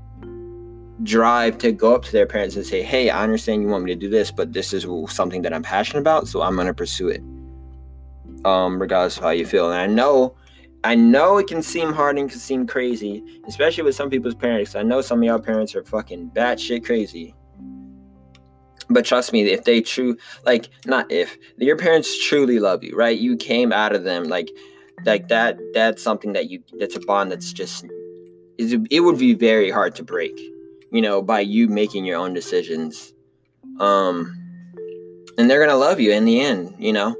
drive 1.02 1.58
to 1.58 1.72
go 1.72 1.94
up 1.94 2.04
to 2.04 2.12
their 2.12 2.26
parents 2.26 2.56
and 2.56 2.64
say, 2.64 2.82
"Hey, 2.82 3.10
I 3.10 3.22
understand 3.22 3.62
you 3.62 3.68
want 3.68 3.84
me 3.84 3.92
to 3.92 3.98
do 3.98 4.08
this, 4.08 4.30
but 4.30 4.52
this 4.52 4.72
is 4.72 4.86
something 5.08 5.42
that 5.42 5.52
I'm 5.52 5.62
passionate 5.62 6.00
about, 6.00 6.28
so 6.28 6.42
I'm 6.42 6.56
gonna 6.56 6.74
pursue 6.74 7.08
it." 7.08 7.22
Um, 8.44 8.80
regardless 8.80 9.16
of 9.16 9.22
how 9.22 9.30
you 9.30 9.46
feel, 9.46 9.70
and 9.70 9.80
I 9.80 9.86
know, 9.86 10.34
I 10.84 10.94
know 10.94 11.38
it 11.38 11.46
can 11.46 11.62
seem 11.62 11.92
hard 11.92 12.18
and 12.18 12.28
can 12.28 12.38
seem 12.38 12.66
crazy, 12.66 13.22
especially 13.46 13.84
with 13.84 13.94
some 13.94 14.10
people's 14.10 14.34
parents. 14.34 14.74
I 14.74 14.82
know 14.82 15.00
some 15.00 15.20
of 15.20 15.24
y'all 15.24 15.38
parents 15.38 15.74
are 15.74 15.84
fucking 15.84 16.30
batshit 16.34 16.84
crazy. 16.84 17.34
But 18.88 19.04
trust 19.04 19.32
me, 19.32 19.42
if 19.42 19.64
they 19.64 19.80
true 19.80 20.16
like 20.44 20.68
not 20.86 21.10
if 21.10 21.38
your 21.56 21.76
parents 21.76 22.22
truly 22.26 22.58
love 22.58 22.82
you, 22.82 22.96
right? 22.96 23.16
You 23.16 23.36
came 23.36 23.72
out 23.72 23.94
of 23.94 24.04
them 24.04 24.24
like 24.24 24.50
like 25.04 25.28
that 25.28 25.58
that's 25.72 26.02
something 26.02 26.32
that 26.34 26.50
you 26.50 26.62
that's 26.78 26.96
a 26.96 27.00
bond 27.00 27.30
that's 27.30 27.52
just 27.52 27.86
it 28.58 29.00
would 29.00 29.18
be 29.18 29.34
very 29.34 29.70
hard 29.70 29.94
to 29.96 30.04
break 30.04 30.38
you 30.92 31.02
know 31.02 31.22
by 31.22 31.40
you 31.40 31.68
making 31.68 32.04
your 32.04 32.18
own 32.18 32.34
decisions. 32.34 33.12
Um 33.80 34.38
and 35.38 35.50
they're 35.50 35.64
gonna 35.64 35.78
love 35.78 35.98
you 35.98 36.12
in 36.12 36.24
the 36.24 36.40
end 36.40 36.74
you 36.78 36.92
know? 36.92 37.16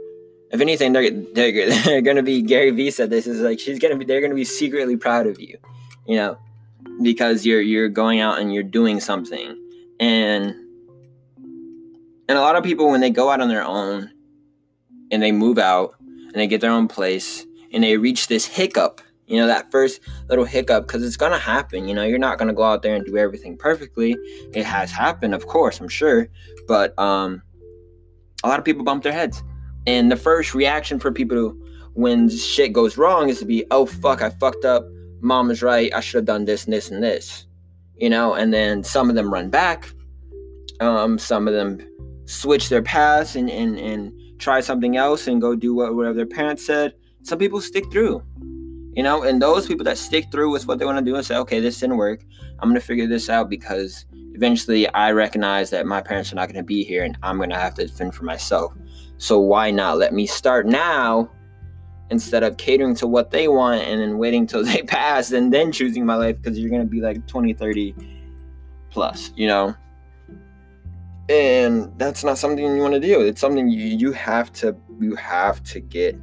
If 0.51 0.61
anything 0.61 0.93
they're 0.93 1.11
they're, 1.11 1.71
they're 1.85 2.03
gonna 2.03 2.23
be 2.23 2.43
gary 2.43 2.71
vee 2.71 2.91
said 2.91 3.11
this 3.11 3.27
is 3.27 3.41
like 3.41 3.59
she's 3.59 3.79
gonna 3.79 3.97
be 3.97 4.05
they're 4.05 4.21
gonna 4.21 4.35
be 4.35 4.45
secretly 4.45 4.97
proud 4.97 5.27
of 5.27 5.41
you 5.41 5.59
you 6.07 6.17
know? 6.17 6.39
Because 7.01 7.47
you're 7.47 7.61
you're 7.61 7.89
going 7.89 8.21
out 8.21 8.39
and 8.39 8.53
you're 8.53 8.63
doing 8.63 9.01
something. 9.01 9.59
And 9.99 10.55
and 12.29 12.39
a 12.39 12.41
lot 12.41 12.57
of 12.57 12.65
people 12.65 12.91
when 12.91 13.01
they 13.01 13.11
go 13.11 13.31
out 13.31 13.41
on 13.41 13.49
their 13.49 13.65
own 13.65 14.11
and 15.11 15.23
they 15.23 15.33
move 15.33 15.59
out 15.59 15.95
and 16.01 16.35
they 16.35 16.47
get 16.47 16.61
their 16.61 16.71
own 16.71 16.89
place 16.89 17.47
and 17.73 17.83
they 17.83 17.97
reach 17.97 18.29
this 18.29 18.47
hiccup 18.47 19.01
you 19.33 19.39
know 19.39 19.47
that 19.47 19.71
first 19.73 20.01
little 20.29 20.45
hiccup 20.45 20.87
because 20.87 21.03
it's 21.03 21.17
gonna 21.17 21.39
happen 21.39 21.89
you 21.89 21.95
know 21.95 22.05
you're 22.05 22.19
not 22.19 22.39
gonna 22.39 22.53
go 22.53 22.63
out 22.63 22.83
there 22.83 22.95
and 22.95 23.07
do 23.07 23.17
everything 23.17 23.57
perfectly. 23.57 24.15
It 24.53 24.65
has 24.65 24.93
happened 24.93 25.35
of 25.35 25.47
course 25.47 25.81
i'm 25.81 25.89
sure 25.89 26.29
but 26.69 26.97
um 26.99 27.43
a 28.45 28.49
lot 28.49 28.59
of 28.59 28.65
people 28.65 28.85
bump 28.85 29.05
their 29.05 29.13
heads. 29.13 29.43
And 29.87 30.11
the 30.11 30.17
first 30.17 30.53
reaction 30.53 30.99
for 30.99 31.13
people 31.13 31.37
to, 31.37 31.67
when 31.95 32.29
shit 32.29 32.73
goes 32.73 32.97
wrong 32.97 33.29
is 33.29 33.39
to 33.39 33.47
be 33.47 33.65
oh 33.71 33.87
fuck 33.87 34.21
i 34.21 34.29
fucked 34.29 34.67
up. 34.67 34.87
Mom 35.21 35.51
is 35.51 35.63
right. 35.63 35.95
I 35.95 36.01
should 36.01 36.19
have 36.19 36.25
done 36.27 36.45
this 36.45 36.65
and 36.65 36.73
this 36.73 36.91
and 36.91 37.03
this 37.03 37.47
you 37.97 38.11
know 38.11 38.35
and 38.35 38.53
then 38.53 38.85
some 38.85 39.09
of 39.09 39.17
them 39.17 39.33
run 39.33 39.49
back. 39.49 39.89
Um 40.81 41.19
some 41.19 41.49
of 41.49 41.55
them 41.55 41.81
switch 42.27 42.69
their 42.69 42.83
paths 42.83 43.35
and 43.35 43.49
and, 43.49 43.79
and 43.79 44.13
try 44.39 44.61
something 44.61 44.99
else 44.99 45.27
and 45.27 45.41
go 45.41 45.57
do 45.57 45.75
what 45.75 45.95
whatever 45.95 46.17
their 46.17 46.27
parents 46.27 46.67
said. 46.67 46.93
Some 47.23 47.39
people 47.39 47.63
stick 47.63 47.91
through 47.91 48.23
you 48.95 49.03
know 49.03 49.23
and 49.23 49.41
those 49.41 49.67
people 49.67 49.85
that 49.85 49.99
stick 49.99 50.31
through 50.31 50.51
with 50.51 50.67
what 50.67 50.79
they 50.79 50.85
want 50.85 50.99
to 50.99 51.05
do 51.05 51.17
and 51.17 51.25
say 51.25 51.37
okay 51.37 51.61
this 51.61 51.81
didn't 51.81 51.97
work. 51.97 52.25
I'm 52.59 52.69
going 52.69 52.81
to 52.81 52.87
figure 52.87 53.07
this 53.07 53.29
out 53.29 53.51
because 53.51 54.07
eventually 54.35 54.89
i 54.91 55.11
recognize 55.11 55.69
that 55.71 55.85
my 55.87 56.01
parents 56.01 56.33
are 56.33 56.37
not 56.37 56.49
going 56.49 56.57
to 56.57 56.63
be 56.63 56.83
here 56.85 57.05
and 57.05 57.19
i'm 57.23 57.37
going 57.37 57.51
to 57.51 57.59
have 57.59 57.75
to 57.75 57.89
fend 57.89 58.15
for 58.15 58.25
myself. 58.25 58.73
So 59.19 59.39
why 59.39 59.71
not 59.71 59.99
let 59.99 60.13
me 60.13 60.27
start 60.27 60.67
now 60.67 61.31
instead 62.11 62.43
of 62.43 62.57
catering 62.57 62.95
to 62.97 63.07
what 63.07 63.31
they 63.31 63.49
want 63.49 63.83
and 63.83 64.01
then 64.01 64.19
waiting 64.19 64.47
till 64.47 64.65
they 64.73 64.83
pass 64.83 65.33
and 65.33 65.53
then 65.53 65.73
choosing 65.73 66.05
my 66.05 66.17
life? 66.17 66.41
Because 66.41 66.59
you're 66.59 66.71
going 66.71 66.83
to 66.83 66.89
be 66.89 67.01
like 67.01 67.27
20 67.27 67.53
30 67.55 67.95
plus 68.91 69.33
you 69.37 69.47
know? 69.47 69.75
And 71.29 71.93
that's 71.99 72.25
not 72.25 72.37
something 72.37 72.65
you 72.65 72.83
want 72.83 72.95
to 72.95 73.01
do 73.01 73.21
it's 73.21 73.41
something 73.41 73.69
you 73.69 73.85
you 73.85 74.13
have 74.13 74.53
to 74.55 74.77
you 75.01 75.15
have 75.15 75.63
to 75.65 75.81
get 75.81 76.17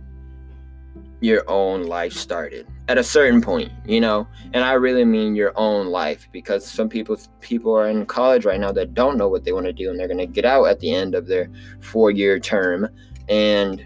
your 1.22 1.44
own 1.50 1.84
life 1.84 2.14
started 2.14 2.66
at 2.88 2.98
a 2.98 3.04
certain 3.04 3.42
point 3.42 3.72
you 3.86 4.00
know? 4.00 4.28
And 4.54 4.64
i 4.64 4.74
really 4.74 5.06
mean 5.06 5.36
your 5.36 5.54
own 5.56 5.88
life 5.88 6.28
because 6.32 6.66
some 6.66 6.90
people 6.90 7.18
people 7.42 7.76
are 7.76 7.90
in 7.90 8.06
college 8.06 8.46
right 8.46 8.60
now 8.60 8.72
that 8.72 8.94
don't 8.94 9.18
know 9.18 9.28
what 9.28 9.44
they 9.44 9.52
want 9.52 9.66
to 9.66 9.74
do 9.74 9.90
and 9.90 10.00
they're 10.00 10.08
going 10.08 10.18
to 10.18 10.26
get 10.26 10.46
out 10.46 10.66
at 10.66 10.80
the 10.80 10.94
end 10.94 11.16
of 11.16 11.28
their 11.28 11.50
four 11.82 12.12
year 12.12 12.40
term 12.40 12.88
and 13.28 13.86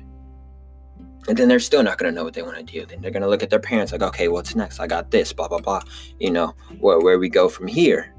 and 1.27 1.37
then 1.37 1.47
they're 1.47 1.59
still 1.59 1.83
not 1.83 1.97
going 1.97 2.11
to 2.11 2.15
know 2.15 2.25
what 2.25 2.33
they 2.33 2.41
want 2.41 2.57
to 2.57 2.63
do. 2.63 2.85
Then 2.85 2.99
they're 2.99 3.11
going 3.11 3.23
to 3.23 3.29
look 3.29 3.43
at 3.43 3.49
their 3.49 3.59
parents 3.59 3.91
like 3.91 4.01
okay 4.01 4.27
what's 4.27 4.55
next? 4.55 4.79
I 4.79 4.87
got 4.87 5.11
this 5.11 5.31
blah 5.31 5.47
blah 5.47 5.59
blah 5.59 5.81
you 6.19 6.31
know 6.31 6.53
where, 6.79 6.99
where 6.99 7.19
we 7.19 7.29
go 7.29 7.47
from 7.49 7.67
here. 7.67 8.13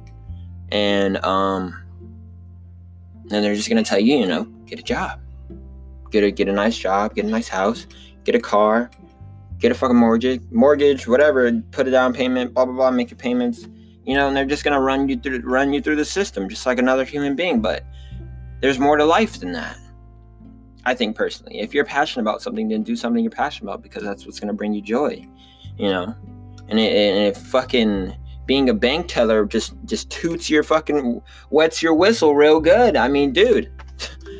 And 0.70 1.22
um 1.24 1.82
and 3.30 3.44
they're 3.44 3.54
just 3.54 3.68
going 3.68 3.82
to 3.82 3.88
tell 3.88 3.98
you 3.98 4.18
you 4.18 4.26
know 4.26 4.44
get 4.66 4.78
a 4.78 4.82
job. 4.82 5.20
Get 6.10 6.24
a 6.24 6.30
get 6.30 6.48
a 6.48 6.52
nice 6.52 6.78
job 6.78 7.14
get 7.14 7.24
a 7.24 7.28
nice 7.28 7.48
house 7.48 7.86
get 8.24 8.34
a 8.34 8.40
car 8.40 8.90
get 9.58 9.72
a 9.72 9.74
fucking 9.74 9.96
mortgage, 9.96 10.42
mortgage, 10.50 11.06
whatever, 11.06 11.50
put 11.70 11.88
a 11.88 11.90
down 11.90 12.12
payment, 12.12 12.54
blah 12.54 12.64
blah 12.64 12.74
blah, 12.74 12.90
make 12.90 13.10
your 13.10 13.18
payments, 13.18 13.66
you 14.04 14.14
know, 14.14 14.28
and 14.28 14.36
they're 14.36 14.44
just 14.44 14.64
gonna 14.64 14.80
run 14.80 15.08
you 15.08 15.16
through 15.16 15.40
run 15.40 15.72
you 15.72 15.80
through 15.80 15.96
the 15.96 16.04
system 16.04 16.48
just 16.48 16.66
like 16.66 16.78
another 16.78 17.04
human 17.04 17.34
being. 17.34 17.60
But 17.60 17.84
there's 18.60 18.78
more 18.78 18.96
to 18.96 19.04
life 19.04 19.40
than 19.40 19.52
that. 19.52 19.76
I 20.86 20.94
think 20.94 21.16
personally, 21.16 21.60
if 21.60 21.72
you're 21.72 21.84
passionate 21.84 22.22
about 22.22 22.42
something, 22.42 22.68
then 22.68 22.82
do 22.82 22.96
something 22.96 23.22
you're 23.22 23.30
passionate 23.30 23.70
about 23.70 23.82
because 23.82 24.02
that's 24.02 24.26
what's 24.26 24.38
gonna 24.38 24.52
bring 24.52 24.74
you 24.74 24.82
joy, 24.82 25.26
you 25.78 25.88
know. 25.88 26.14
And, 26.68 26.78
it, 26.78 26.92
and 26.92 27.26
if 27.26 27.36
fucking 27.36 28.14
being 28.46 28.68
a 28.68 28.74
bank 28.74 29.08
teller 29.08 29.46
just 29.46 29.74
just 29.86 30.10
toots 30.10 30.50
your 30.50 30.62
fucking 30.62 31.22
wets 31.50 31.82
your 31.82 31.94
whistle 31.94 32.34
real 32.34 32.60
good, 32.60 32.96
I 32.96 33.08
mean, 33.08 33.32
dude, 33.32 33.70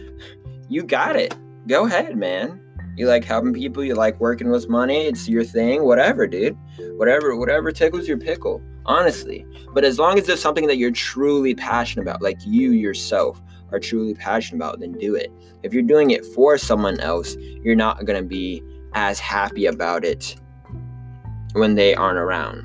you 0.68 0.82
got 0.82 1.16
it. 1.16 1.34
Go 1.66 1.86
ahead, 1.86 2.16
man. 2.16 2.60
You 2.96 3.08
like 3.08 3.24
helping 3.24 3.52
people, 3.52 3.84
you 3.84 3.94
like 3.94 4.18
working 4.20 4.50
with 4.50 4.68
money, 4.68 5.06
it's 5.06 5.28
your 5.28 5.44
thing, 5.44 5.84
whatever, 5.84 6.26
dude. 6.26 6.56
Whatever, 6.96 7.36
whatever 7.36 7.72
tickles 7.72 8.06
your 8.06 8.18
pickle, 8.18 8.62
honestly. 8.86 9.44
But 9.72 9.84
as 9.84 9.98
long 9.98 10.18
as 10.18 10.28
it's 10.28 10.40
something 10.40 10.68
that 10.68 10.76
you're 10.76 10.92
truly 10.92 11.54
passionate 11.54 12.02
about, 12.02 12.22
like 12.22 12.38
you 12.46 12.70
yourself 12.70 13.42
are 13.72 13.80
truly 13.80 14.14
passionate 14.14 14.58
about, 14.58 14.78
then 14.78 14.92
do 14.92 15.16
it. 15.16 15.32
If 15.64 15.72
you're 15.74 15.82
doing 15.82 16.10
it 16.10 16.24
for 16.24 16.56
someone 16.56 17.00
else, 17.00 17.36
you're 17.38 17.74
not 17.74 18.04
going 18.04 18.22
to 18.22 18.28
be 18.28 18.62
as 18.94 19.18
happy 19.18 19.66
about 19.66 20.04
it 20.04 20.36
when 21.54 21.74
they 21.74 21.94
aren't 21.94 22.18
around. 22.18 22.62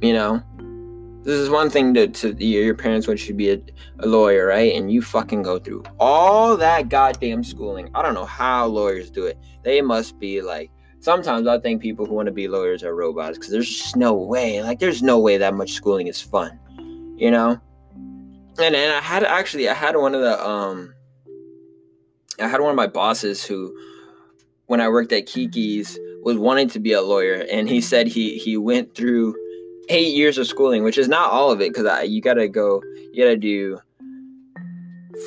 You 0.00 0.12
know? 0.12 0.42
This 1.24 1.40
is 1.40 1.48
one 1.48 1.70
thing 1.70 1.94
to, 1.94 2.06
to 2.06 2.44
your 2.44 2.74
parents 2.74 3.08
want 3.08 3.20
you 3.22 3.28
to 3.28 3.34
be 3.34 3.50
a, 3.50 3.58
a, 4.00 4.06
lawyer, 4.06 4.46
right? 4.46 4.74
And 4.74 4.92
you 4.92 5.00
fucking 5.00 5.42
go 5.42 5.58
through 5.58 5.84
all 5.98 6.56
that 6.58 6.90
goddamn 6.90 7.42
schooling. 7.42 7.90
I 7.94 8.02
don't 8.02 8.12
know 8.12 8.26
how 8.26 8.66
lawyers 8.66 9.10
do 9.10 9.24
it. 9.24 9.38
They 9.62 9.80
must 9.80 10.18
be 10.18 10.42
like, 10.42 10.70
sometimes 11.00 11.46
I 11.46 11.58
think 11.58 11.80
people 11.80 12.04
who 12.04 12.14
want 12.14 12.26
to 12.26 12.32
be 12.32 12.46
lawyers 12.46 12.84
are 12.84 12.94
robots 12.94 13.38
because 13.38 13.50
there's 13.50 13.68
just 13.68 13.96
no 13.96 14.12
way. 14.12 14.62
Like, 14.62 14.80
there's 14.80 15.02
no 15.02 15.18
way 15.18 15.38
that 15.38 15.54
much 15.54 15.72
schooling 15.72 16.08
is 16.08 16.20
fun, 16.20 16.58
you 17.16 17.30
know? 17.30 17.58
And, 18.58 18.76
and 18.76 18.92
I 18.92 19.00
had 19.00 19.24
actually, 19.24 19.68
I 19.68 19.74
had 19.74 19.96
one 19.96 20.14
of 20.14 20.20
the, 20.20 20.46
um, 20.46 20.94
I 22.38 22.48
had 22.48 22.60
one 22.60 22.70
of 22.70 22.76
my 22.76 22.86
bosses 22.86 23.42
who, 23.44 23.74
when 24.66 24.80
I 24.80 24.90
worked 24.90 25.12
at 25.12 25.26
Kiki's, 25.26 25.98
was 26.22 26.38
wanting 26.38 26.68
to 26.70 26.80
be 26.80 26.92
a 26.92 27.02
lawyer, 27.02 27.44
and 27.50 27.68
he 27.68 27.82
said 27.82 28.06
he 28.06 28.38
he 28.38 28.56
went 28.56 28.94
through 28.94 29.36
eight 29.88 30.14
years 30.14 30.38
of 30.38 30.46
schooling, 30.46 30.82
which 30.84 30.98
is 30.98 31.08
not 31.08 31.30
all 31.30 31.50
of 31.50 31.60
it, 31.60 31.72
because 31.72 32.08
you 32.08 32.20
gotta 32.20 32.48
go, 32.48 32.82
you 33.12 33.24
gotta 33.24 33.36
do 33.36 33.78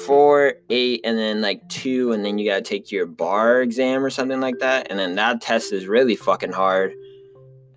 four, 0.05 0.55
eight, 0.69 1.01
and 1.03 1.17
then 1.17 1.41
like 1.41 1.67
two, 1.69 2.11
and 2.11 2.25
then 2.25 2.37
you 2.37 2.49
gotta 2.49 2.61
take 2.61 2.91
your 2.91 3.05
bar 3.05 3.61
exam 3.61 4.03
or 4.03 4.09
something 4.09 4.41
like 4.41 4.59
that, 4.59 4.87
and 4.89 4.99
then 4.99 5.15
that 5.15 5.41
test 5.41 5.71
is 5.71 5.87
really 5.87 6.15
fucking 6.15 6.51
hard, 6.51 6.93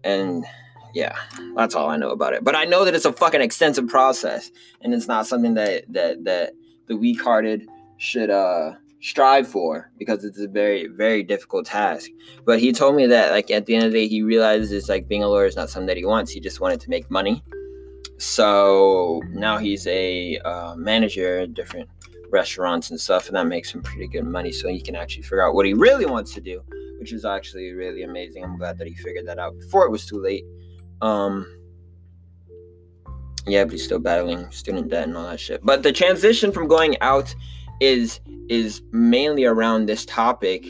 and 0.04 0.44
yeah, 0.92 1.16
that's 1.54 1.76
all 1.76 1.88
I 1.88 1.96
know 1.96 2.10
about 2.10 2.32
it. 2.32 2.42
But 2.42 2.56
I 2.56 2.64
know 2.64 2.84
that 2.84 2.94
it's 2.94 3.04
a 3.04 3.12
fucking 3.12 3.40
extensive 3.40 3.86
process, 3.86 4.50
and 4.80 4.92
it's 4.92 5.06
not 5.06 5.26
something 5.26 5.54
that 5.54 5.84
that 5.92 6.24
that 6.24 6.52
the 6.86 6.96
weak-hearted 6.96 7.68
should 7.98 8.30
uh 8.30 8.72
strive 9.02 9.48
for 9.48 9.90
because 9.98 10.24
it's 10.24 10.38
a 10.38 10.48
very 10.48 10.86
very 10.86 11.22
difficult 11.22 11.66
task. 11.66 12.10
But 12.44 12.60
he 12.60 12.72
told 12.72 12.96
me 12.96 13.06
that 13.06 13.32
like 13.32 13.50
at 13.50 13.66
the 13.66 13.74
end 13.74 13.86
of 13.86 13.92
the 13.92 13.98
day 13.98 14.08
he 14.08 14.22
realizes 14.22 14.88
like 14.88 15.08
being 15.08 15.22
a 15.22 15.28
lawyer 15.28 15.46
is 15.46 15.56
not 15.56 15.70
something 15.70 15.86
that 15.86 15.96
he 15.96 16.04
wants. 16.04 16.30
He 16.30 16.40
just 16.40 16.60
wanted 16.60 16.80
to 16.80 16.90
make 16.90 17.10
money. 17.10 17.42
So 18.18 19.22
now 19.30 19.56
he's 19.56 19.86
a 19.86 20.38
uh, 20.38 20.74
manager 20.76 21.40
at 21.40 21.54
different 21.54 21.88
restaurants 22.30 22.90
and 22.90 23.00
stuff 23.00 23.26
and 23.28 23.36
that 23.36 23.46
makes 23.46 23.72
him 23.72 23.82
pretty 23.82 24.06
good 24.06 24.24
money. 24.24 24.52
So 24.52 24.68
he 24.68 24.80
can 24.80 24.94
actually 24.94 25.22
figure 25.22 25.46
out 25.46 25.54
what 25.54 25.66
he 25.66 25.74
really 25.74 26.06
wants 26.06 26.34
to 26.34 26.40
do 26.40 26.62
which 26.98 27.14
is 27.14 27.24
actually 27.24 27.72
really 27.72 28.02
amazing. 28.02 28.44
I'm 28.44 28.58
glad 28.58 28.76
that 28.76 28.86
he 28.86 28.94
figured 28.94 29.26
that 29.26 29.38
out 29.38 29.58
before 29.58 29.86
it 29.86 29.90
was 29.90 30.04
too 30.04 30.20
late. 30.20 30.44
Um 31.00 31.46
yeah 33.46 33.64
but 33.64 33.72
he's 33.72 33.84
still 33.84 33.98
battling 33.98 34.50
student 34.50 34.90
debt 34.90 35.08
and 35.08 35.16
all 35.16 35.26
that 35.26 35.40
shit. 35.40 35.64
But 35.64 35.82
the 35.82 35.92
transition 35.92 36.52
from 36.52 36.68
going 36.68 37.00
out 37.00 37.34
is 37.80 38.20
is 38.48 38.82
mainly 38.92 39.44
around 39.44 39.86
this 39.86 40.04
topic 40.04 40.66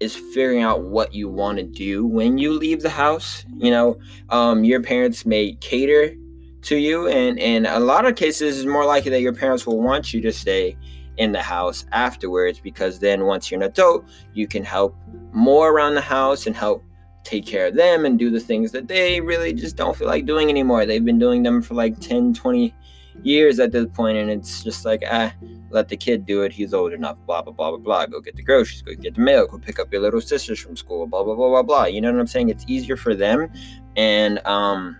is 0.00 0.16
figuring 0.16 0.62
out 0.62 0.82
what 0.82 1.14
you 1.14 1.28
want 1.28 1.58
to 1.58 1.64
do 1.64 2.06
when 2.06 2.38
you 2.38 2.52
leave 2.52 2.82
the 2.82 2.90
house 2.90 3.44
you 3.56 3.70
know? 3.70 3.98
Um, 4.30 4.64
your 4.64 4.82
parents 4.82 5.24
may 5.24 5.54
cater 5.54 6.14
to 6.62 6.76
you 6.76 7.08
and 7.08 7.38
in 7.38 7.66
a 7.66 7.80
lot 7.80 8.06
of 8.06 8.16
cases 8.16 8.58
it's 8.58 8.66
more 8.66 8.84
likely 8.84 9.10
that 9.10 9.20
your 9.20 9.34
parents 9.34 9.66
will 9.66 9.82
want 9.82 10.14
you 10.14 10.20
to 10.22 10.32
stay 10.32 10.76
in 11.16 11.32
the 11.32 11.42
house 11.42 11.84
afterwards 11.92 12.58
because 12.58 12.98
then 12.98 13.24
once 13.24 13.50
you're 13.50 13.60
an 13.60 13.68
adult 13.68 14.04
you 14.32 14.46
can 14.46 14.64
help 14.64 14.96
more 15.32 15.70
around 15.70 15.94
the 15.94 16.00
house 16.00 16.46
and 16.46 16.56
help 16.56 16.82
take 17.24 17.46
care 17.46 17.66
of 17.66 17.74
them 17.74 18.04
and 18.04 18.18
do 18.18 18.30
the 18.30 18.38
things 18.38 18.70
that 18.72 18.86
they 18.86 19.20
really 19.20 19.52
just 19.52 19.76
don't 19.76 19.96
feel 19.96 20.06
like 20.06 20.26
doing 20.26 20.48
anymore. 20.50 20.86
They've 20.86 21.04
been 21.04 21.18
doing 21.18 21.42
them 21.42 21.62
for 21.62 21.74
like 21.74 21.98
10 21.98 22.34
20 22.34 22.74
years 23.22 23.58
at 23.60 23.72
this 23.72 23.86
point, 23.92 24.18
and 24.18 24.30
it's 24.30 24.62
just 24.62 24.84
like, 24.84 25.02
ah, 25.10 25.32
let 25.70 25.88
the 25.88 25.96
kid 25.96 26.26
do 26.26 26.42
it. 26.42 26.52
He's 26.52 26.74
old 26.74 26.92
enough. 26.92 27.18
Blah 27.26 27.42
blah 27.42 27.52
blah 27.52 27.70
blah 27.70 27.78
blah. 27.78 28.06
Go 28.06 28.20
get 28.20 28.36
the 28.36 28.42
groceries. 28.42 28.82
Go 28.82 28.94
get 28.94 29.14
the 29.14 29.20
mail. 29.20 29.46
Go 29.46 29.58
pick 29.58 29.78
up 29.78 29.92
your 29.92 30.02
little 30.02 30.20
sisters 30.20 30.58
from 30.58 30.76
school. 30.76 31.06
Blah 31.06 31.24
blah 31.24 31.34
blah 31.34 31.48
blah 31.48 31.62
blah. 31.62 31.84
You 31.84 32.00
know 32.00 32.12
what 32.12 32.20
I'm 32.20 32.26
saying? 32.26 32.48
It's 32.48 32.64
easier 32.66 32.96
for 32.96 33.14
them, 33.14 33.50
and 33.96 34.44
um, 34.46 34.96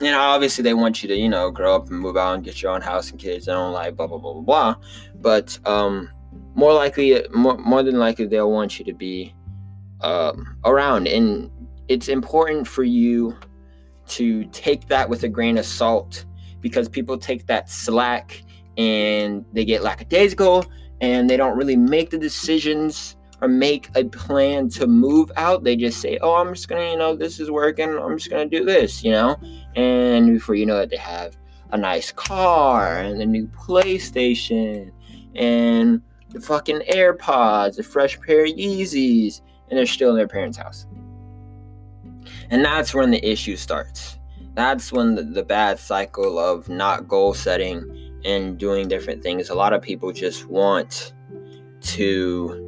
you 0.00 0.10
know, 0.10 0.20
obviously 0.20 0.62
they 0.62 0.74
want 0.74 1.02
you 1.02 1.08
to, 1.08 1.16
you 1.16 1.28
know, 1.28 1.50
grow 1.50 1.74
up 1.74 1.90
and 1.90 1.98
move 1.98 2.16
out 2.16 2.34
and 2.34 2.44
get 2.44 2.62
your 2.62 2.72
own 2.72 2.80
house 2.80 3.10
and 3.10 3.18
kids 3.18 3.48
and 3.48 3.56
own 3.56 3.72
life. 3.72 3.96
Blah 3.96 4.06
blah 4.06 4.18
blah 4.18 4.32
blah 4.34 4.42
blah. 4.42 4.74
But 5.16 5.58
um, 5.66 6.08
more 6.54 6.72
likely, 6.72 7.22
more 7.32 7.58
more 7.58 7.82
than 7.82 7.98
likely, 7.98 8.26
they'll 8.26 8.52
want 8.52 8.78
you 8.78 8.84
to 8.84 8.94
be 8.94 9.34
um 10.00 10.56
around, 10.64 11.08
and 11.08 11.50
it's 11.88 12.08
important 12.08 12.68
for 12.68 12.84
you 12.84 13.36
to 14.06 14.44
take 14.46 14.86
that 14.88 15.08
with 15.08 15.22
a 15.24 15.28
grain 15.28 15.58
of 15.58 15.66
salt 15.66 16.24
because 16.68 16.88
people 16.88 17.18
take 17.18 17.46
that 17.46 17.68
slack 17.68 18.42
and 18.76 19.44
they 19.52 19.64
get 19.64 19.82
lackadaisical 19.82 20.64
and 21.00 21.28
they 21.28 21.36
don't 21.36 21.56
really 21.56 21.76
make 21.76 22.10
the 22.10 22.18
decisions 22.18 23.16
or 23.40 23.48
make 23.48 23.88
a 23.94 24.04
plan 24.04 24.68
to 24.68 24.86
move 24.86 25.30
out. 25.36 25.64
They 25.64 25.76
just 25.76 26.00
say, 26.00 26.18
"Oh, 26.20 26.34
I'm 26.34 26.54
just 26.54 26.68
gonna, 26.68 26.90
you 26.90 26.96
know, 26.96 27.14
this 27.14 27.38
is 27.38 27.50
working. 27.50 27.88
I'm 27.88 28.18
just 28.18 28.30
gonna 28.30 28.46
do 28.46 28.64
this," 28.64 29.04
you 29.04 29.12
know. 29.12 29.36
And 29.76 30.34
before 30.34 30.54
you 30.56 30.66
know 30.66 30.80
it, 30.80 30.90
they 30.90 30.96
have 30.96 31.36
a 31.70 31.78
nice 31.78 32.10
car 32.10 32.98
and 32.98 33.20
a 33.20 33.26
new 33.26 33.46
PlayStation 33.48 34.90
and 35.34 36.02
the 36.30 36.40
fucking 36.40 36.80
AirPods, 36.92 37.78
a 37.78 37.82
fresh 37.82 38.18
pair 38.20 38.44
of 38.44 38.50
Yeezys, 38.50 39.40
and 39.68 39.78
they're 39.78 39.86
still 39.86 40.10
in 40.10 40.16
their 40.16 40.28
parents' 40.28 40.58
house. 40.58 40.86
And 42.50 42.64
that's 42.64 42.94
when 42.94 43.10
the 43.10 43.24
issue 43.24 43.56
starts. 43.56 44.17
That's 44.58 44.90
when 44.90 45.14
the, 45.14 45.22
the 45.22 45.44
bad 45.44 45.78
cycle 45.78 46.36
of 46.36 46.68
not 46.68 47.06
goal 47.06 47.32
setting 47.32 47.84
and 48.24 48.58
doing 48.58 48.88
different 48.88 49.22
things. 49.22 49.50
A 49.50 49.54
lot 49.54 49.72
of 49.72 49.80
people 49.80 50.10
just 50.10 50.46
want 50.46 51.12
to 51.82 52.64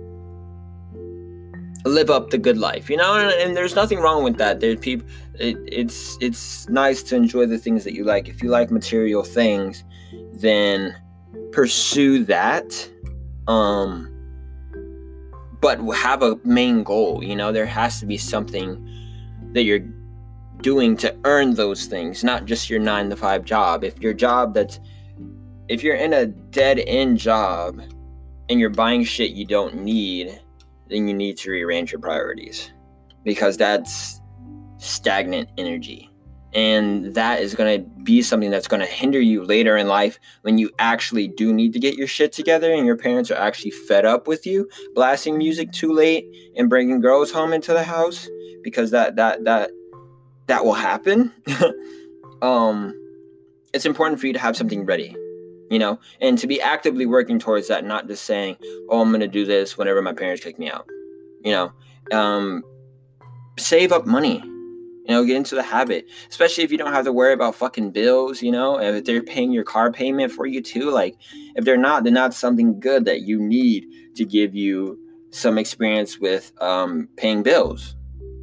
live 1.85 2.09
up 2.09 2.31
the 2.31 2.39
good 2.39 2.59
life, 2.59 2.91
you 2.91 2.97
know, 2.97 3.19
and, 3.19 3.33
and 3.43 3.57
there's 3.57 3.75
nothing 3.75 3.99
wrong 3.99 4.23
with 4.23 4.37
that. 4.37 4.61
There's 4.61 4.79
people. 4.79 5.05
It, 5.35 5.57
it's 5.67 6.17
it's 6.21 6.69
nice 6.69 7.03
to 7.03 7.17
enjoy 7.17 7.47
the 7.47 7.59
things 7.59 7.83
that 7.83 7.93
you 7.93 8.05
like. 8.05 8.29
If 8.29 8.41
you 8.41 8.51
like 8.51 8.71
material 8.71 9.25
things, 9.25 9.83
then 10.35 10.95
pursue 11.51 12.23
that. 12.27 12.89
Um, 13.49 14.07
but 15.61 15.81
have 15.97 16.23
a 16.23 16.39
main 16.45 16.85
goal. 16.85 17.25
You 17.25 17.35
know, 17.35 17.51
there 17.51 17.67
has 17.67 17.99
to 17.99 18.07
be 18.07 18.17
something 18.17 18.79
that 19.55 19.65
you're 19.65 19.85
doing 20.63 20.97
to 20.99 21.15
earn 21.25 21.55
those 21.55 21.87
things, 21.87 22.23
not 22.25 22.45
just 22.45 22.71
your 22.71 22.81
nine 22.81 23.11
to 23.11 23.17
five 23.17 23.45
job. 23.45 23.85
If 23.85 24.01
your 24.01 24.13
job 24.13 24.55
that's 24.55 24.81
if 25.69 25.83
you're 25.83 25.97
in 25.97 26.13
a 26.13 26.27
dead 26.27 26.81
end 26.87 27.19
job 27.19 27.81
and 28.49 28.59
you're 28.59 28.71
buying 28.71 29.05
shit 29.05 29.31
you 29.31 29.45
don't 29.45 29.77
need, 29.77 30.41
then 30.89 31.07
you 31.07 31.15
need 31.15 31.37
to 31.39 31.51
rearrange 31.51 31.93
your 31.93 32.01
priorities 32.01 32.73
because 33.25 33.57
that's 33.57 34.21
stagnant 34.79 35.49
energy. 35.57 36.11
And 36.53 37.15
that 37.15 37.41
is 37.41 37.55
going 37.55 37.81
to 37.81 37.89
be 38.03 38.23
something 38.23 38.51
that's 38.51 38.67
going 38.67 38.81
to 38.81 38.87
hinder 38.87 39.21
you 39.21 39.45
later 39.45 39.77
in 39.77 39.87
life 39.87 40.19
when 40.43 40.59
you 40.59 40.69
actually 40.81 41.29
do 41.29 41.53
need 41.53 41.73
to 41.75 41.79
get 41.79 41.95
your 41.95 42.09
shit 42.09 42.33
together 42.33 42.73
and 42.73 42.85
your 42.85 42.97
parents 42.97 43.31
are 43.31 43.37
actually 43.37 43.71
fed 43.71 44.05
up 44.05 44.27
with 44.27 44.45
you 44.45 44.69
blasting 44.97 45.39
music 45.39 45.71
too 45.71 45.93
late 45.93 46.25
and 46.57 46.69
bringing 46.69 47.01
girls 47.01 47.31
home 47.31 47.53
into 47.53 47.73
the 47.73 47.85
house 47.85 48.29
because 48.65 48.91
that 48.91 49.15
that 49.15 49.45
that 49.45 49.71
that 50.51 50.65
will 50.65 50.75
happen. 50.75 51.33
um 52.43 52.95
it's 53.73 53.87
important 53.87 54.21
for 54.21 54.27
you 54.27 54.33
to 54.33 54.39
have 54.39 54.57
something 54.57 54.85
ready 54.85 55.17
you 55.71 55.79
know, 55.79 56.01
and 56.21 56.37
to 56.37 56.49
be 56.49 56.61
actively 56.61 57.07
working 57.07 57.39
towards 57.39 57.69
that, 57.69 57.85
not 57.85 58.09
just 58.09 58.25
saying, 58.25 58.57
"Oh, 58.89 59.01
I'm 59.01 59.13
gonna 59.13 59.29
do 59.29 59.47
this 59.47 59.79
whenever 59.79 60.03
my 60.03 60.13
parents 60.13 60.43
kick 60.43 60.59
me 60.59 60.69
out," 60.69 60.85
you 61.45 61.53
know. 61.53 61.73
Um, 62.11 62.65
save 63.57 63.93
up 63.93 64.05
money, 64.05 64.43
you 64.43 65.05
know, 65.09 65.25
get 65.25 65.37
into 65.37 65.55
the 65.55 65.63
habit, 65.63 66.07
especially 66.29 66.65
if 66.65 66.73
you 66.73 66.79
don't 66.79 66.93
have 66.93 67.05
to 67.05 67.13
worry 67.13 67.33
about 67.33 67.55
fucking 67.55 67.93
bills, 67.93 68.43
you 68.43 68.51
know, 68.51 68.81
if 68.81 69.05
they're 69.05 69.23
paying 69.23 69.53
your 69.53 69.63
car 69.63 69.93
payment 69.93 70.33
for 70.33 70.45
you 70.45 70.61
too. 70.61 70.91
Like, 70.91 71.15
if 71.55 71.65
they're 71.65 71.77
not, 71.77 72.03
then 72.03 72.15
that's 72.15 72.37
something 72.37 72.81
good 72.81 73.05
that 73.05 73.23
you 73.23 73.39
need 73.39 73.87
to 74.17 74.25
give 74.25 74.57
you 74.57 74.99
some 75.31 75.57
experience 75.57 76.19
with 76.19 76.53
um, 76.61 77.09
paying 77.17 77.45
bills 77.45 77.95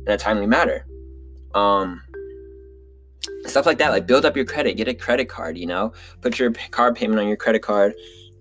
in 0.06 0.14
a 0.14 0.18
timely 0.18 0.48
manner. 0.48 0.87
Um, 1.58 2.02
stuff 3.46 3.66
like 3.66 3.78
that 3.78 3.92
like 3.92 4.08
build 4.08 4.26
up 4.26 4.36
your 4.36 4.46
credit 4.46 4.78
get 4.78 4.88
a 4.88 4.94
credit 4.94 5.30
card 5.30 5.58
you 5.58 5.66
know? 5.66 5.94
Put 6.22 6.40
your 6.40 6.52
car 6.72 6.94
payment 6.94 7.20
on 7.20 7.28
your 7.28 7.38
credit 7.38 7.62
card 7.62 7.94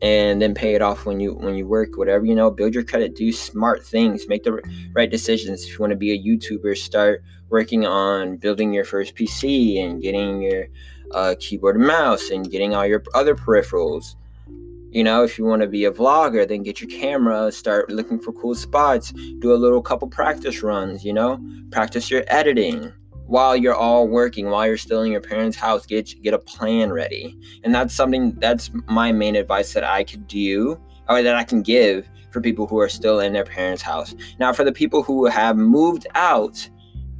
and 0.02 0.42
then 0.42 0.52
pay 0.54 0.74
it 0.74 0.82
off 0.82 1.06
when 1.06 1.20
you 1.20 1.34
when 1.34 1.54
you 1.54 1.66
work 1.66 1.96
whatever 1.96 2.24
you 2.24 2.34
know? 2.34 2.50
Build 2.50 2.74
your 2.74 2.84
credit 2.84 3.14
do 3.14 3.32
smart 3.32 3.84
things 3.84 4.28
make 4.28 4.42
the 4.42 4.60
right 4.94 5.10
decisions. 5.10 5.64
If 5.64 5.70
you 5.70 5.78
want 5.78 5.92
to 5.92 5.96
be 5.96 6.12
a 6.12 6.18
youtuber 6.18 6.76
start 6.76 7.22
working 7.48 7.86
on 7.86 8.36
building 8.36 8.72
your 8.72 8.84
first 8.84 9.14
pc 9.14 9.82
and 9.82 10.02
getting 10.02 10.42
your 10.42 10.66
uh, 11.12 11.36
keyboard 11.38 11.76
and 11.76 11.86
mouse 11.86 12.30
and 12.30 12.50
getting 12.50 12.74
all 12.74 12.84
your 12.84 13.02
other 13.14 13.36
peripherals. 13.36 14.16
You 14.90 15.04
know 15.04 15.22
if 15.24 15.38
you 15.38 15.44
want 15.44 15.62
to 15.62 15.68
be 15.68 15.84
a 15.84 15.92
vlogger 15.92 16.46
then 16.46 16.62
get 16.62 16.80
your 16.80 16.90
camera 16.90 17.52
start 17.52 17.90
looking 17.90 18.18
for 18.18 18.32
cool 18.32 18.54
spots 18.54 19.12
do 19.40 19.52
a 19.52 19.54
little 19.64 19.82
couple 19.82 20.08
practice 20.08 20.62
runs 20.62 21.04
you 21.04 21.12
know? 21.12 21.40
Practice 21.70 22.10
your 22.10 22.24
editing 22.28 22.92
while 23.26 23.56
you're 23.56 23.74
all 23.74 24.06
working, 24.06 24.50
while 24.50 24.66
you're 24.66 24.76
still 24.76 25.02
in 25.02 25.12
your 25.12 25.20
parents' 25.20 25.56
house, 25.56 25.84
get 25.86 26.22
get 26.22 26.34
a 26.34 26.38
plan 26.38 26.92
ready. 26.92 27.36
And 27.64 27.74
that's 27.74 27.94
something 27.94 28.32
that's 28.38 28.70
my 28.86 29.12
main 29.12 29.36
advice 29.36 29.72
that 29.74 29.84
I 29.84 30.04
could 30.04 30.26
do 30.26 30.80
or 31.08 31.22
that 31.22 31.34
I 31.34 31.44
can 31.44 31.62
give 31.62 32.08
for 32.30 32.40
people 32.40 32.66
who 32.66 32.78
are 32.78 32.88
still 32.88 33.20
in 33.20 33.32
their 33.32 33.44
parents' 33.44 33.82
house. 33.82 34.14
Now, 34.38 34.52
for 34.52 34.64
the 34.64 34.72
people 34.72 35.02
who 35.02 35.26
have 35.26 35.56
moved 35.56 36.06
out 36.14 36.68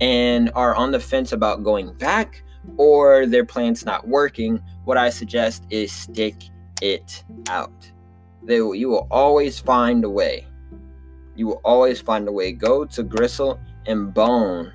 and 0.01 0.51
are 0.55 0.75
on 0.75 0.93
the 0.93 1.01
fence 1.01 1.33
about 1.33 1.65
going 1.65 1.93
back 1.95 2.43
or 2.77 3.27
their 3.27 3.45
plan's 3.45 3.85
not 3.85 4.07
working, 4.07 4.63
what 4.85 4.97
I 4.97 5.11
suggest 5.11 5.65
is 5.71 5.91
stick 5.91 6.35
it 6.83 7.25
out. 7.49 7.91
They 8.43 8.61
will, 8.61 8.75
you 8.75 8.89
will 8.89 9.09
always 9.11 9.59
find 9.59 10.05
a 10.05 10.11
way. 10.11 10.47
You 11.35 11.49
will 11.49 11.61
always 11.65 12.01
find 12.01 12.29
a 12.29 12.33
way. 12.33 12.53
Go 12.53 12.85
to 12.85 13.03
Gristle 13.03 13.59
and 13.87 14.13
Bone 14.13 14.73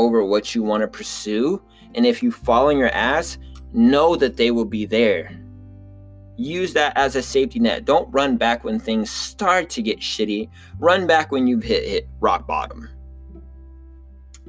over 0.00 0.24
what 0.24 0.54
you 0.54 0.62
want 0.62 0.82
to 0.82 0.88
pursue. 0.88 1.62
And 1.94 2.06
if 2.06 2.22
you 2.22 2.30
fall 2.30 2.68
on 2.68 2.78
your 2.78 2.90
ass, 2.90 3.38
know 3.72 4.16
that 4.16 4.36
they 4.36 4.50
will 4.50 4.64
be 4.64 4.86
there. 4.86 5.36
Use 6.36 6.72
that 6.72 6.96
as 6.96 7.16
a 7.16 7.22
safety 7.22 7.58
net. 7.58 7.84
Don't 7.84 8.10
run 8.10 8.36
back 8.36 8.64
when 8.64 8.78
things 8.78 9.10
start 9.10 9.68
to 9.70 9.82
get 9.82 10.00
shitty. 10.00 10.48
Run 10.78 11.06
back 11.06 11.30
when 11.30 11.46
you've 11.46 11.62
hit, 11.62 11.86
hit 11.86 12.08
rock 12.20 12.46
bottom. 12.46 12.88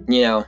You 0.07 0.21
know, 0.21 0.45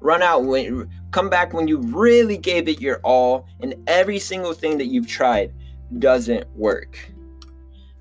run 0.00 0.22
out 0.22 0.44
when 0.44 0.90
come 1.12 1.28
back 1.28 1.52
when 1.52 1.68
you 1.68 1.78
really 1.78 2.36
gave 2.36 2.68
it 2.68 2.80
your 2.80 3.00
all 3.02 3.46
and 3.60 3.74
every 3.86 4.18
single 4.18 4.52
thing 4.52 4.78
that 4.78 4.86
you've 4.86 5.06
tried 5.06 5.52
doesn't 5.98 6.48
work. 6.56 6.98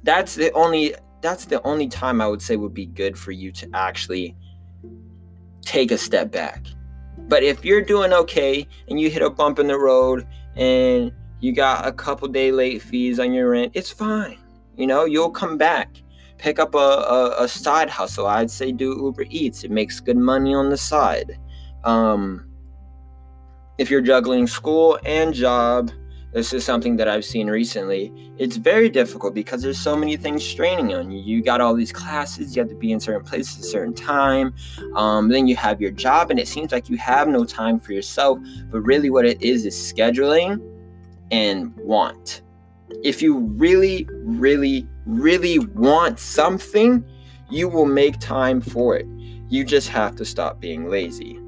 That's 0.03 0.35
the 0.35 0.51
only 0.53 0.95
that's 1.21 1.45
the 1.45 1.61
only 1.63 1.87
time 1.87 2.21
I 2.21 2.27
would 2.27 2.41
say 2.41 2.55
would 2.55 2.73
be 2.73 2.85
good 2.85 3.17
for 3.17 3.31
you 3.31 3.51
to 3.51 3.69
actually 3.73 4.35
take 5.69 5.91
a 5.91 5.97
step 5.97 6.31
back. 6.31 6.65
But 7.27 7.43
if 7.43 7.63
you're 7.63 7.83
doing 7.83 8.11
okay 8.11 8.67
and 8.87 8.99
you 8.99 9.09
hit 9.11 9.21
a 9.21 9.29
bump 9.29 9.59
in 9.59 9.67
the 9.67 9.77
road 9.77 10.27
and 10.55 11.11
you 11.41 11.53
got 11.53 11.87
a 11.87 11.91
couple 11.91 12.27
day 12.27 12.51
late 12.51 12.81
fees 12.81 13.19
on 13.19 13.33
your 13.33 13.51
rent, 13.51 13.73
it's 13.75 13.91
fine. 13.91 14.39
You 14.75 14.87
know, 14.87 15.05
you'll 15.05 15.29
come 15.29 15.57
back. 15.57 16.01
Pick 16.39 16.57
up 16.57 16.73
a, 16.73 16.77
a, 16.77 17.43
a 17.43 17.47
side 17.47 17.89
hustle. 17.89 18.25
I'd 18.25 18.49
say 18.49 18.71
do 18.71 18.97
Uber 18.99 19.25
Eats. 19.29 19.63
It 19.63 19.69
makes 19.69 19.99
good 19.99 20.17
money 20.17 20.55
on 20.55 20.69
the 20.69 20.77
side. 20.77 21.37
Um, 21.83 22.49
if 23.77 23.91
you're 23.91 24.01
juggling 24.01 24.47
school 24.47 24.97
and 25.05 25.33
job, 25.33 25.91
this 26.31 26.53
is 26.53 26.63
something 26.63 26.95
that 26.97 27.07
I've 27.07 27.25
seen 27.25 27.49
recently. 27.49 28.13
It's 28.37 28.55
very 28.55 28.87
difficult 28.87 29.33
because 29.33 29.63
there's 29.63 29.79
so 29.79 29.95
many 29.95 30.15
things 30.15 30.43
straining 30.43 30.93
on 30.93 31.09
you. 31.09 31.19
You 31.19 31.41
got 31.41 31.59
all 31.59 31.73
these 31.73 31.91
classes, 31.91 32.55
you 32.55 32.61
have 32.61 32.69
to 32.69 32.75
be 32.75 32.91
in 32.91 32.99
certain 32.99 33.23
places 33.23 33.57
at 33.57 33.63
a 33.63 33.67
certain 33.67 33.95
time. 33.95 34.53
Um, 34.95 35.29
then 35.29 35.47
you 35.47 35.55
have 35.55 35.81
your 35.81 35.91
job, 35.91 36.29
and 36.29 36.39
it 36.39 36.47
seems 36.47 36.71
like 36.71 36.87
you 36.87 36.97
have 36.97 37.27
no 37.27 37.45
time 37.45 37.79
for 37.79 37.93
yourself. 37.93 38.37
But 38.69 38.81
really, 38.81 39.09
what 39.09 39.25
it 39.25 39.41
is 39.41 39.65
is 39.65 39.75
scheduling 39.75 40.61
and 41.31 41.75
want. 41.77 42.43
If 43.03 43.21
you 43.21 43.39
really, 43.39 44.07
really, 44.11 44.87
really 45.05 45.59
want 45.59 46.19
something, 46.19 47.03
you 47.49 47.67
will 47.67 47.85
make 47.85 48.19
time 48.19 48.61
for 48.61 48.95
it. 48.95 49.07
You 49.47 49.63
just 49.63 49.89
have 49.89 50.15
to 50.17 50.25
stop 50.25 50.59
being 50.59 50.89
lazy. 50.89 51.39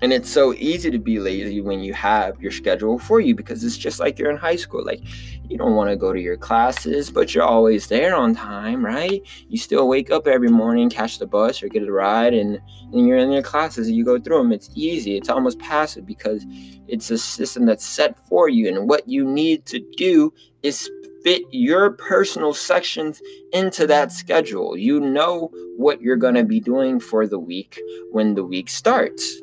And 0.00 0.12
it's 0.12 0.30
so 0.30 0.54
easy 0.54 0.92
to 0.92 0.98
be 0.98 1.18
lazy 1.18 1.60
when 1.60 1.80
you 1.80 1.92
have 1.92 2.40
your 2.40 2.52
schedule 2.52 3.00
for 3.00 3.18
you 3.18 3.34
because 3.34 3.64
it's 3.64 3.76
just 3.76 3.98
like 3.98 4.16
you're 4.16 4.30
in 4.30 4.36
high 4.36 4.54
school. 4.54 4.84
Like, 4.84 5.02
you 5.48 5.58
don't 5.58 5.74
want 5.74 5.90
to 5.90 5.96
go 5.96 6.12
to 6.12 6.20
your 6.20 6.36
classes, 6.36 7.10
but 7.10 7.34
you're 7.34 7.44
always 7.44 7.88
there 7.88 8.14
on 8.14 8.34
time, 8.34 8.84
right? 8.84 9.20
You 9.48 9.58
still 9.58 9.88
wake 9.88 10.12
up 10.12 10.28
every 10.28 10.50
morning, 10.50 10.88
catch 10.88 11.18
the 11.18 11.26
bus 11.26 11.62
or 11.64 11.68
get 11.68 11.82
a 11.82 11.90
ride, 11.90 12.32
and, 12.32 12.60
and 12.92 13.08
you're 13.08 13.18
in 13.18 13.32
your 13.32 13.42
classes 13.42 13.88
and 13.88 13.96
you 13.96 14.04
go 14.04 14.20
through 14.20 14.38
them. 14.38 14.52
It's 14.52 14.70
easy, 14.74 15.16
it's 15.16 15.28
almost 15.28 15.58
passive 15.58 16.06
because 16.06 16.46
it's 16.86 17.10
a 17.10 17.18
system 17.18 17.66
that's 17.66 17.84
set 17.84 18.16
for 18.28 18.48
you. 18.48 18.68
And 18.68 18.88
what 18.88 19.08
you 19.08 19.24
need 19.24 19.66
to 19.66 19.80
do 19.96 20.32
is 20.62 20.88
fit 21.24 21.42
your 21.50 21.90
personal 21.90 22.54
sections 22.54 23.20
into 23.52 23.84
that 23.88 24.12
schedule. 24.12 24.76
You 24.76 25.00
know 25.00 25.50
what 25.76 26.00
you're 26.00 26.16
going 26.16 26.34
to 26.34 26.44
be 26.44 26.60
doing 26.60 27.00
for 27.00 27.26
the 27.26 27.38
week 27.38 27.80
when 28.12 28.34
the 28.34 28.44
week 28.44 28.68
starts 28.68 29.40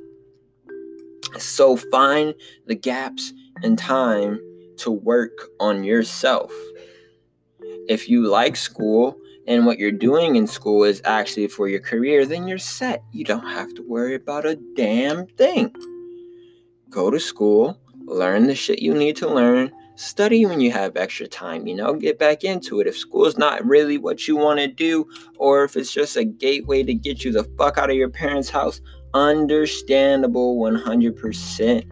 so 1.38 1.76
find 1.76 2.34
the 2.65 2.76
gaps 2.76 3.34
in 3.63 3.76
time 3.76 4.39
to 4.78 4.91
work 4.91 5.50
on 5.60 5.84
yourself. 5.84 6.52
If 7.88 8.10
you 8.10 8.28
like 8.28 8.56
school 8.56 9.17
and 9.48 9.65
what 9.65 9.78
you're 9.78 9.91
doing 9.91 10.36
in 10.36 10.48
school 10.48 10.84
is 10.84 11.02
actually 11.06 11.48
for 11.48 11.67
your 11.67 11.80
career, 11.80 12.26
then 12.26 12.48
you're 12.48 12.58
set. 12.58 13.04
You 13.12 13.24
don't 13.24 13.48
have 13.48 13.74
to 13.76 13.84
worry 13.88 14.15
about 14.15 14.45
a 14.45 14.60
damn 14.76 15.28
thing. 15.28 15.74
Go 16.89 17.12
to 17.12 17.19
school, 17.19 17.80
learn 18.06 18.48
the 18.48 18.56
shit 18.56 18.80
you 18.80 18.93
need 18.93 19.15
to 19.17 19.28
learn, 19.28 19.71
study 19.95 20.45
when 20.45 20.60
you 20.60 20.71
have 20.71 20.98
extra 20.98 21.28
time, 21.28 21.67
you 21.67 21.76
know, 21.76 21.93
get 21.93 22.19
back 22.19 22.43
into 22.43 22.80
it. 22.80 22.88
If 22.88 22.98
school's 22.98 23.38
not 23.38 23.65
really 23.65 23.98
what 23.98 24.28
you 24.28 24.36
want 24.36 24.60
to 24.60 24.67
do, 24.67 25.08
or 25.38 25.63
if 25.63 25.76
it's 25.76 25.91
just 25.91 26.17
a 26.17 26.24
gateway 26.24 26.84
to 26.84 26.93
get 26.93 27.24
you 27.24 27.32
the 27.32 27.43
fuck 27.58 27.78
out 27.78 27.89
of 27.89 27.95
your 27.95 28.10
parents' 28.10 28.50
house, 28.50 28.82
understandable 29.15 30.58
100%. 30.58 31.89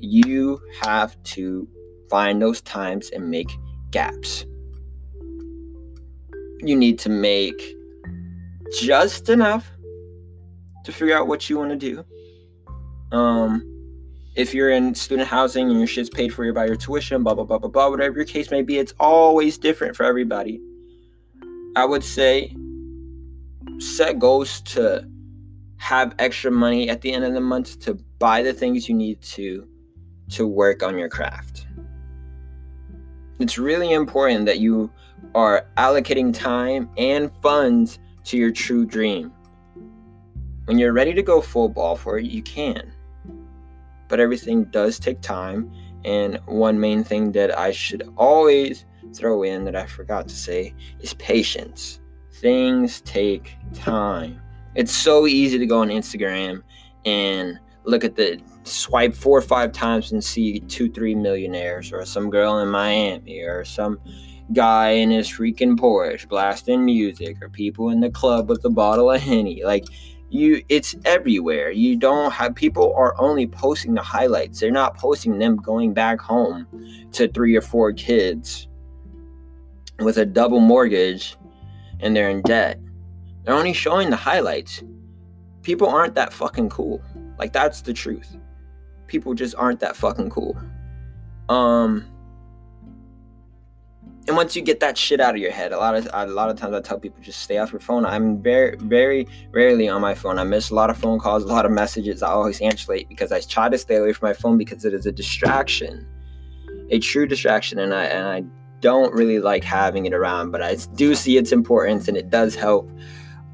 You 0.00 0.60
have 0.80 1.22
to 1.22 1.68
find 2.10 2.42
those 2.42 2.60
times 2.62 3.10
and 3.10 3.30
make 3.30 3.50
gaps. 3.90 4.46
You 6.64 6.74
need 6.74 6.98
to 7.00 7.08
make 7.08 7.62
just 8.80 9.28
enough 9.28 9.70
to 10.84 10.92
figure 10.92 11.16
out 11.16 11.28
what 11.28 11.48
you 11.48 11.58
want 11.58 11.70
to 11.70 11.76
do. 11.76 12.04
Um, 13.16 13.68
if 14.34 14.54
you're 14.54 14.70
in 14.70 14.94
student 14.94 15.28
housing 15.28 15.68
and 15.68 15.78
your 15.78 15.86
shit's 15.86 16.08
paid 16.08 16.32
for 16.32 16.50
by 16.52 16.64
your 16.64 16.76
tuition, 16.76 17.22
blah 17.22 17.34
blah 17.34 17.44
blah 17.44 17.58
blah 17.58 17.68
blah, 17.68 17.90
whatever 17.90 18.16
your 18.16 18.24
case 18.24 18.50
may 18.50 18.62
be, 18.62 18.78
it's 18.78 18.94
always 18.98 19.58
different 19.58 19.94
for 19.94 20.04
everybody. 20.04 20.60
I 21.76 21.84
would 21.84 22.02
say 22.02 22.56
set 23.78 24.18
goals 24.18 24.62
to 24.62 25.06
have 25.82 26.14
extra 26.20 26.48
money 26.48 26.88
at 26.88 27.00
the 27.00 27.12
end 27.12 27.24
of 27.24 27.34
the 27.34 27.40
month 27.40 27.80
to 27.80 27.94
buy 28.20 28.40
the 28.40 28.52
things 28.52 28.88
you 28.88 28.94
need 28.94 29.20
to 29.20 29.66
to 30.30 30.46
work 30.46 30.80
on 30.80 30.96
your 30.96 31.08
craft. 31.08 31.66
It's 33.40 33.58
really 33.58 33.92
important 33.92 34.46
that 34.46 34.60
you 34.60 34.92
are 35.34 35.66
allocating 35.76 36.32
time 36.32 36.88
and 36.96 37.32
funds 37.42 37.98
to 38.26 38.36
your 38.36 38.52
true 38.52 38.86
dream. 38.86 39.32
When 40.66 40.78
you're 40.78 40.92
ready 40.92 41.14
to 41.14 41.22
go 41.22 41.40
full 41.40 41.68
ball 41.68 41.96
for 41.96 42.16
it, 42.16 42.26
you 42.26 42.44
can. 42.44 42.92
But 44.06 44.20
everything 44.20 44.66
does 44.66 45.00
take 45.00 45.20
time. 45.20 45.72
And 46.04 46.36
one 46.46 46.78
main 46.78 47.02
thing 47.02 47.32
that 47.32 47.58
I 47.58 47.72
should 47.72 48.08
always 48.16 48.84
throw 49.16 49.42
in 49.42 49.64
that 49.64 49.74
I 49.74 49.86
forgot 49.86 50.28
to 50.28 50.36
say 50.36 50.74
is 51.00 51.14
patience. 51.14 51.98
Things 52.34 53.00
take 53.00 53.56
time. 53.74 54.40
It's 54.74 54.94
so 54.94 55.26
easy 55.26 55.58
to 55.58 55.66
go 55.66 55.80
on 55.80 55.88
Instagram 55.88 56.62
and 57.04 57.58
look 57.84 58.04
at 58.04 58.16
the 58.16 58.40
swipe 58.64 59.14
four 59.14 59.38
or 59.38 59.42
five 59.42 59.72
times 59.72 60.12
and 60.12 60.22
see 60.22 60.60
two, 60.60 60.90
three 60.90 61.14
millionaires, 61.14 61.92
or 61.92 62.04
some 62.04 62.30
girl 62.30 62.58
in 62.58 62.68
Miami, 62.68 63.40
or 63.40 63.64
some 63.64 63.98
guy 64.52 64.90
in 64.90 65.10
his 65.10 65.28
freaking 65.28 65.76
Porsche 65.76 66.28
blasting 66.28 66.84
music, 66.84 67.36
or 67.42 67.48
people 67.48 67.90
in 67.90 68.00
the 68.00 68.10
club 68.10 68.48
with 68.48 68.64
a 68.64 68.70
bottle 68.70 69.10
of 69.10 69.20
Henny. 69.20 69.62
Like, 69.64 69.84
you 70.30 70.62
it's 70.70 70.94
everywhere. 71.04 71.70
You 71.70 71.96
don't 71.96 72.32
have 72.32 72.54
people 72.54 72.94
are 72.96 73.14
only 73.20 73.46
posting 73.46 73.92
the 73.94 74.02
highlights. 74.02 74.60
They're 74.60 74.70
not 74.70 74.96
posting 74.96 75.38
them 75.38 75.56
going 75.56 75.92
back 75.92 76.20
home 76.20 76.66
to 77.12 77.28
three 77.28 77.54
or 77.54 77.60
four 77.60 77.92
kids 77.92 78.66
with 79.98 80.16
a 80.16 80.24
double 80.24 80.60
mortgage 80.60 81.36
and 82.00 82.16
they're 82.16 82.30
in 82.30 82.40
debt 82.42 82.80
they're 83.44 83.54
only 83.54 83.72
showing 83.72 84.10
the 84.10 84.16
highlights 84.16 84.82
people 85.62 85.88
aren't 85.88 86.14
that 86.14 86.32
fucking 86.32 86.68
cool 86.68 87.02
like 87.38 87.52
that's 87.52 87.82
the 87.82 87.92
truth 87.92 88.36
people 89.06 89.34
just 89.34 89.54
aren't 89.56 89.80
that 89.80 89.96
fucking 89.96 90.30
cool 90.30 90.56
um 91.48 92.04
and 94.28 94.36
once 94.36 94.54
you 94.54 94.62
get 94.62 94.78
that 94.80 94.96
shit 94.96 95.20
out 95.20 95.34
of 95.34 95.40
your 95.40 95.50
head, 95.50 95.72
a 95.72 95.76
lot 95.76 95.96
of 95.96 96.08
a 96.12 96.26
lot 96.26 96.48
of 96.48 96.56
times 96.56 96.74
I 96.74 96.80
tell 96.80 96.98
people 96.98 97.20
just 97.22 97.40
stay 97.40 97.58
off 97.58 97.72
your 97.72 97.80
phone. 97.80 98.06
I'm 98.06 98.40
very 98.40 98.76
very 98.76 99.26
rarely 99.50 99.88
on 99.88 100.00
my 100.00 100.14
phone. 100.14 100.38
I 100.38 100.44
miss 100.44 100.70
a 100.70 100.76
lot 100.76 100.90
of 100.90 100.96
phone 100.96 101.18
calls, 101.18 101.42
a 101.42 101.48
lot 101.48 101.66
of 101.66 101.72
messages. 101.72 102.22
I 102.22 102.30
always 102.30 102.60
answer 102.60 102.92
late 102.92 103.08
because 103.08 103.32
I 103.32 103.40
try 103.40 103.68
to 103.68 103.76
stay 103.76 103.96
away 103.96 104.12
from 104.12 104.28
my 104.28 104.32
phone 104.32 104.58
because 104.58 104.84
it 104.84 104.94
is 104.94 105.06
a 105.06 105.12
distraction, 105.12 106.06
a 106.90 107.00
true 107.00 107.26
distraction, 107.26 107.80
and 107.80 107.92
I 107.92 108.04
and 108.04 108.28
I 108.28 108.44
don't 108.78 109.12
really 109.12 109.40
like 109.40 109.64
having 109.64 110.06
it 110.06 110.14
around. 110.14 110.52
But 110.52 110.62
I 110.62 110.76
do 110.94 111.16
see 111.16 111.36
its 111.36 111.50
importance, 111.50 112.06
and 112.06 112.16
it 112.16 112.30
does 112.30 112.54
help 112.54 112.88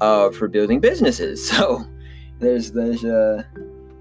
uh, 0.01 0.31
for 0.31 0.47
building 0.47 0.79
businesses. 0.79 1.49
So 1.59 1.85
there's 2.39 2.71
there's 2.71 3.03
a 3.03 3.45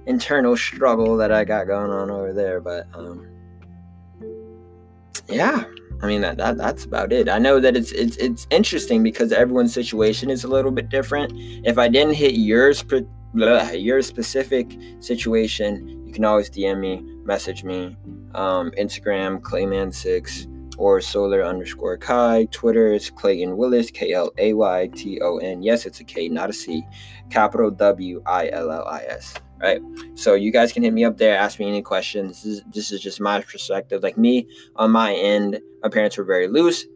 internal 0.07 0.57
struggle 0.57 1.17
that 1.17 1.33
I 1.33 1.45
got 1.45 1.67
going 1.67 1.91
on 1.91 2.09
over 2.11 2.33
there, 2.33 2.61
but 2.61 2.87
um, 2.95 3.27
yeah 5.29 5.65
I 6.01 6.07
mean 6.07 6.21
that, 6.21 6.37
that 6.37 6.57
that's 6.57 6.85
about 6.85 7.13
it. 7.13 7.29
I 7.29 7.39
know 7.39 7.59
that 7.61 7.77
it's 7.77 7.91
it's 7.93 8.17
it's 8.19 8.47
interesting 8.51 9.03
because 9.03 9.33
everyone's 9.33 9.75
situation 9.75 10.31
is 10.31 10.45
a 10.45 10.49
little 10.49 10.71
bit 10.71 10.89
different. 10.89 11.33
If 11.65 11.77
I 11.77 11.89
didn't 11.89 12.15
hit 12.15 12.35
yours 12.35 12.85
blah, 13.35 13.71
your 13.71 14.01
specific 14.03 14.79
situation, 15.01 16.07
you 16.07 16.13
can 16.13 16.25
always 16.25 16.51
DM 16.51 16.79
me, 16.79 17.03
message 17.25 17.65
me, 17.65 17.97
um, 18.35 18.71
Instagram 18.79 19.41
Clayman6 19.41 20.47
or 20.79 21.01
Solar 21.01 21.45
underscore 21.45 21.99
Kai. 21.99 22.47
Twitter 22.51 22.93
is 22.93 23.11
Klayton 23.11 23.57
Willis, 23.57 23.91
K 23.91 24.13
L 24.13 24.33
A 24.39 24.55
Y 24.55 24.87
T 24.95 25.21
O 25.21 25.37
N. 25.37 25.63
Yes, 25.63 25.85
it's 25.85 26.01
a 26.01 26.05
K, 26.05 26.29
not 26.29 26.49
a 26.49 26.55
C. 26.55 26.83
Capital 27.29 27.71
W 27.71 28.23
I 28.25 28.49
L 28.49 28.71
L 28.71 28.87
I 28.89 29.03
S 29.09 29.35
right? 29.61 29.81
So 30.15 30.35
you 30.35 30.53
guys 30.53 30.73
can 30.73 30.83
hit 30.83 30.93
me 30.93 31.05
up 31.05 31.19
there, 31.19 31.37
ask 31.37 31.59
me 31.59 31.67
any 31.67 31.83
questions. 31.83 32.43
This 32.43 32.45
is, 32.45 32.63
this 32.73 32.93
is 32.93 33.01
just 33.01 33.21
my 33.21 33.41
perspective. 33.41 34.03
Like 34.03 34.17
me, 34.17 34.47
on 34.77 34.91
my 34.91 35.15
end, 35.15 35.61
my 35.83 35.89
parents 35.89 36.17
were 36.17 36.25
very 36.25 36.49
loose. 36.49 36.87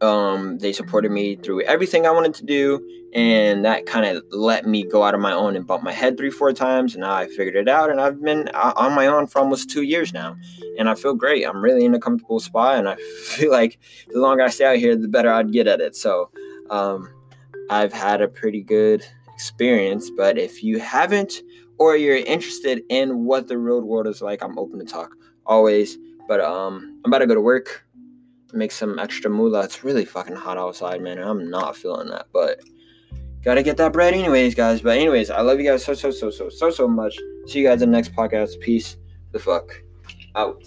Um, 0.00 0.58
they 0.58 0.72
supported 0.72 1.10
me 1.10 1.36
through 1.36 1.62
everything 1.62 2.06
I 2.06 2.10
wanted 2.10 2.34
to 2.34 2.44
do, 2.44 2.97
and 3.14 3.64
that 3.64 3.86
kind 3.86 4.04
of 4.04 4.22
let 4.30 4.66
me 4.66 4.84
go 4.84 5.02
out 5.02 5.14
on 5.14 5.20
my 5.20 5.32
own 5.32 5.56
and 5.56 5.66
bump 5.66 5.82
my 5.82 5.92
head 5.92 6.16
three, 6.16 6.30
four 6.30 6.52
times. 6.52 6.94
And 6.94 7.02
now 7.02 7.14
I 7.14 7.26
figured 7.26 7.56
it 7.56 7.68
out, 7.68 7.90
and 7.90 8.00
I've 8.00 8.22
been 8.22 8.48
on 8.48 8.94
my 8.94 9.06
own 9.06 9.26
for 9.26 9.40
almost 9.40 9.70
two 9.70 9.82
years 9.82 10.12
now, 10.12 10.36
and 10.78 10.88
I 10.88 10.94
feel 10.94 11.14
great. 11.14 11.44
I'm 11.44 11.62
really 11.62 11.84
in 11.84 11.94
a 11.94 12.00
comfortable 12.00 12.40
spot, 12.40 12.78
and 12.78 12.88
I 12.88 12.96
feel 13.24 13.50
like 13.50 13.78
the 14.08 14.20
longer 14.20 14.44
I 14.44 14.48
stay 14.48 14.64
out 14.64 14.76
here, 14.76 14.96
the 14.96 15.08
better 15.08 15.32
I'd 15.32 15.52
get 15.52 15.66
at 15.66 15.80
it. 15.80 15.96
So, 15.96 16.30
um, 16.70 17.08
I've 17.70 17.92
had 17.92 18.22
a 18.22 18.28
pretty 18.28 18.62
good 18.62 19.04
experience. 19.32 20.10
But 20.10 20.38
if 20.38 20.62
you 20.62 20.78
haven't 20.78 21.42
or 21.78 21.96
you're 21.96 22.16
interested 22.16 22.82
in 22.88 23.24
what 23.24 23.48
the 23.48 23.58
real 23.58 23.80
world 23.80 24.06
is 24.06 24.22
like, 24.22 24.42
I'm 24.42 24.58
open 24.58 24.78
to 24.80 24.84
talk 24.84 25.14
always. 25.46 25.98
But 26.26 26.40
um, 26.40 27.00
I'm 27.04 27.10
about 27.10 27.18
to 27.18 27.26
go 27.26 27.34
to 27.34 27.40
work, 27.40 27.84
make 28.52 28.72
some 28.72 28.98
extra 28.98 29.30
moolah. 29.30 29.64
It's 29.64 29.84
really 29.84 30.04
fucking 30.04 30.36
hot 30.36 30.58
outside, 30.58 31.00
man. 31.00 31.18
I'm 31.18 31.48
not 31.50 31.76
feeling 31.76 32.08
that, 32.08 32.26
but 32.32 32.60
gotta 33.42 33.62
get 33.62 33.76
that 33.78 33.92
bread 33.92 34.14
anyways, 34.14 34.54
guys. 34.54 34.80
But 34.80 34.96
anyways, 34.98 35.30
I 35.30 35.40
love 35.40 35.58
you 35.58 35.66
guys 35.66 35.84
so 35.84 35.94
so 35.94 36.10
so 36.10 36.30
so 36.30 36.48
so 36.48 36.70
so 36.70 36.88
much. 36.88 37.18
See 37.46 37.60
you 37.60 37.68
guys 37.68 37.82
in 37.82 37.90
the 37.90 37.96
next 37.96 38.12
podcast. 38.14 38.58
Peace. 38.60 38.96
The 39.32 39.38
fuck 39.38 39.82
out. 40.34 40.62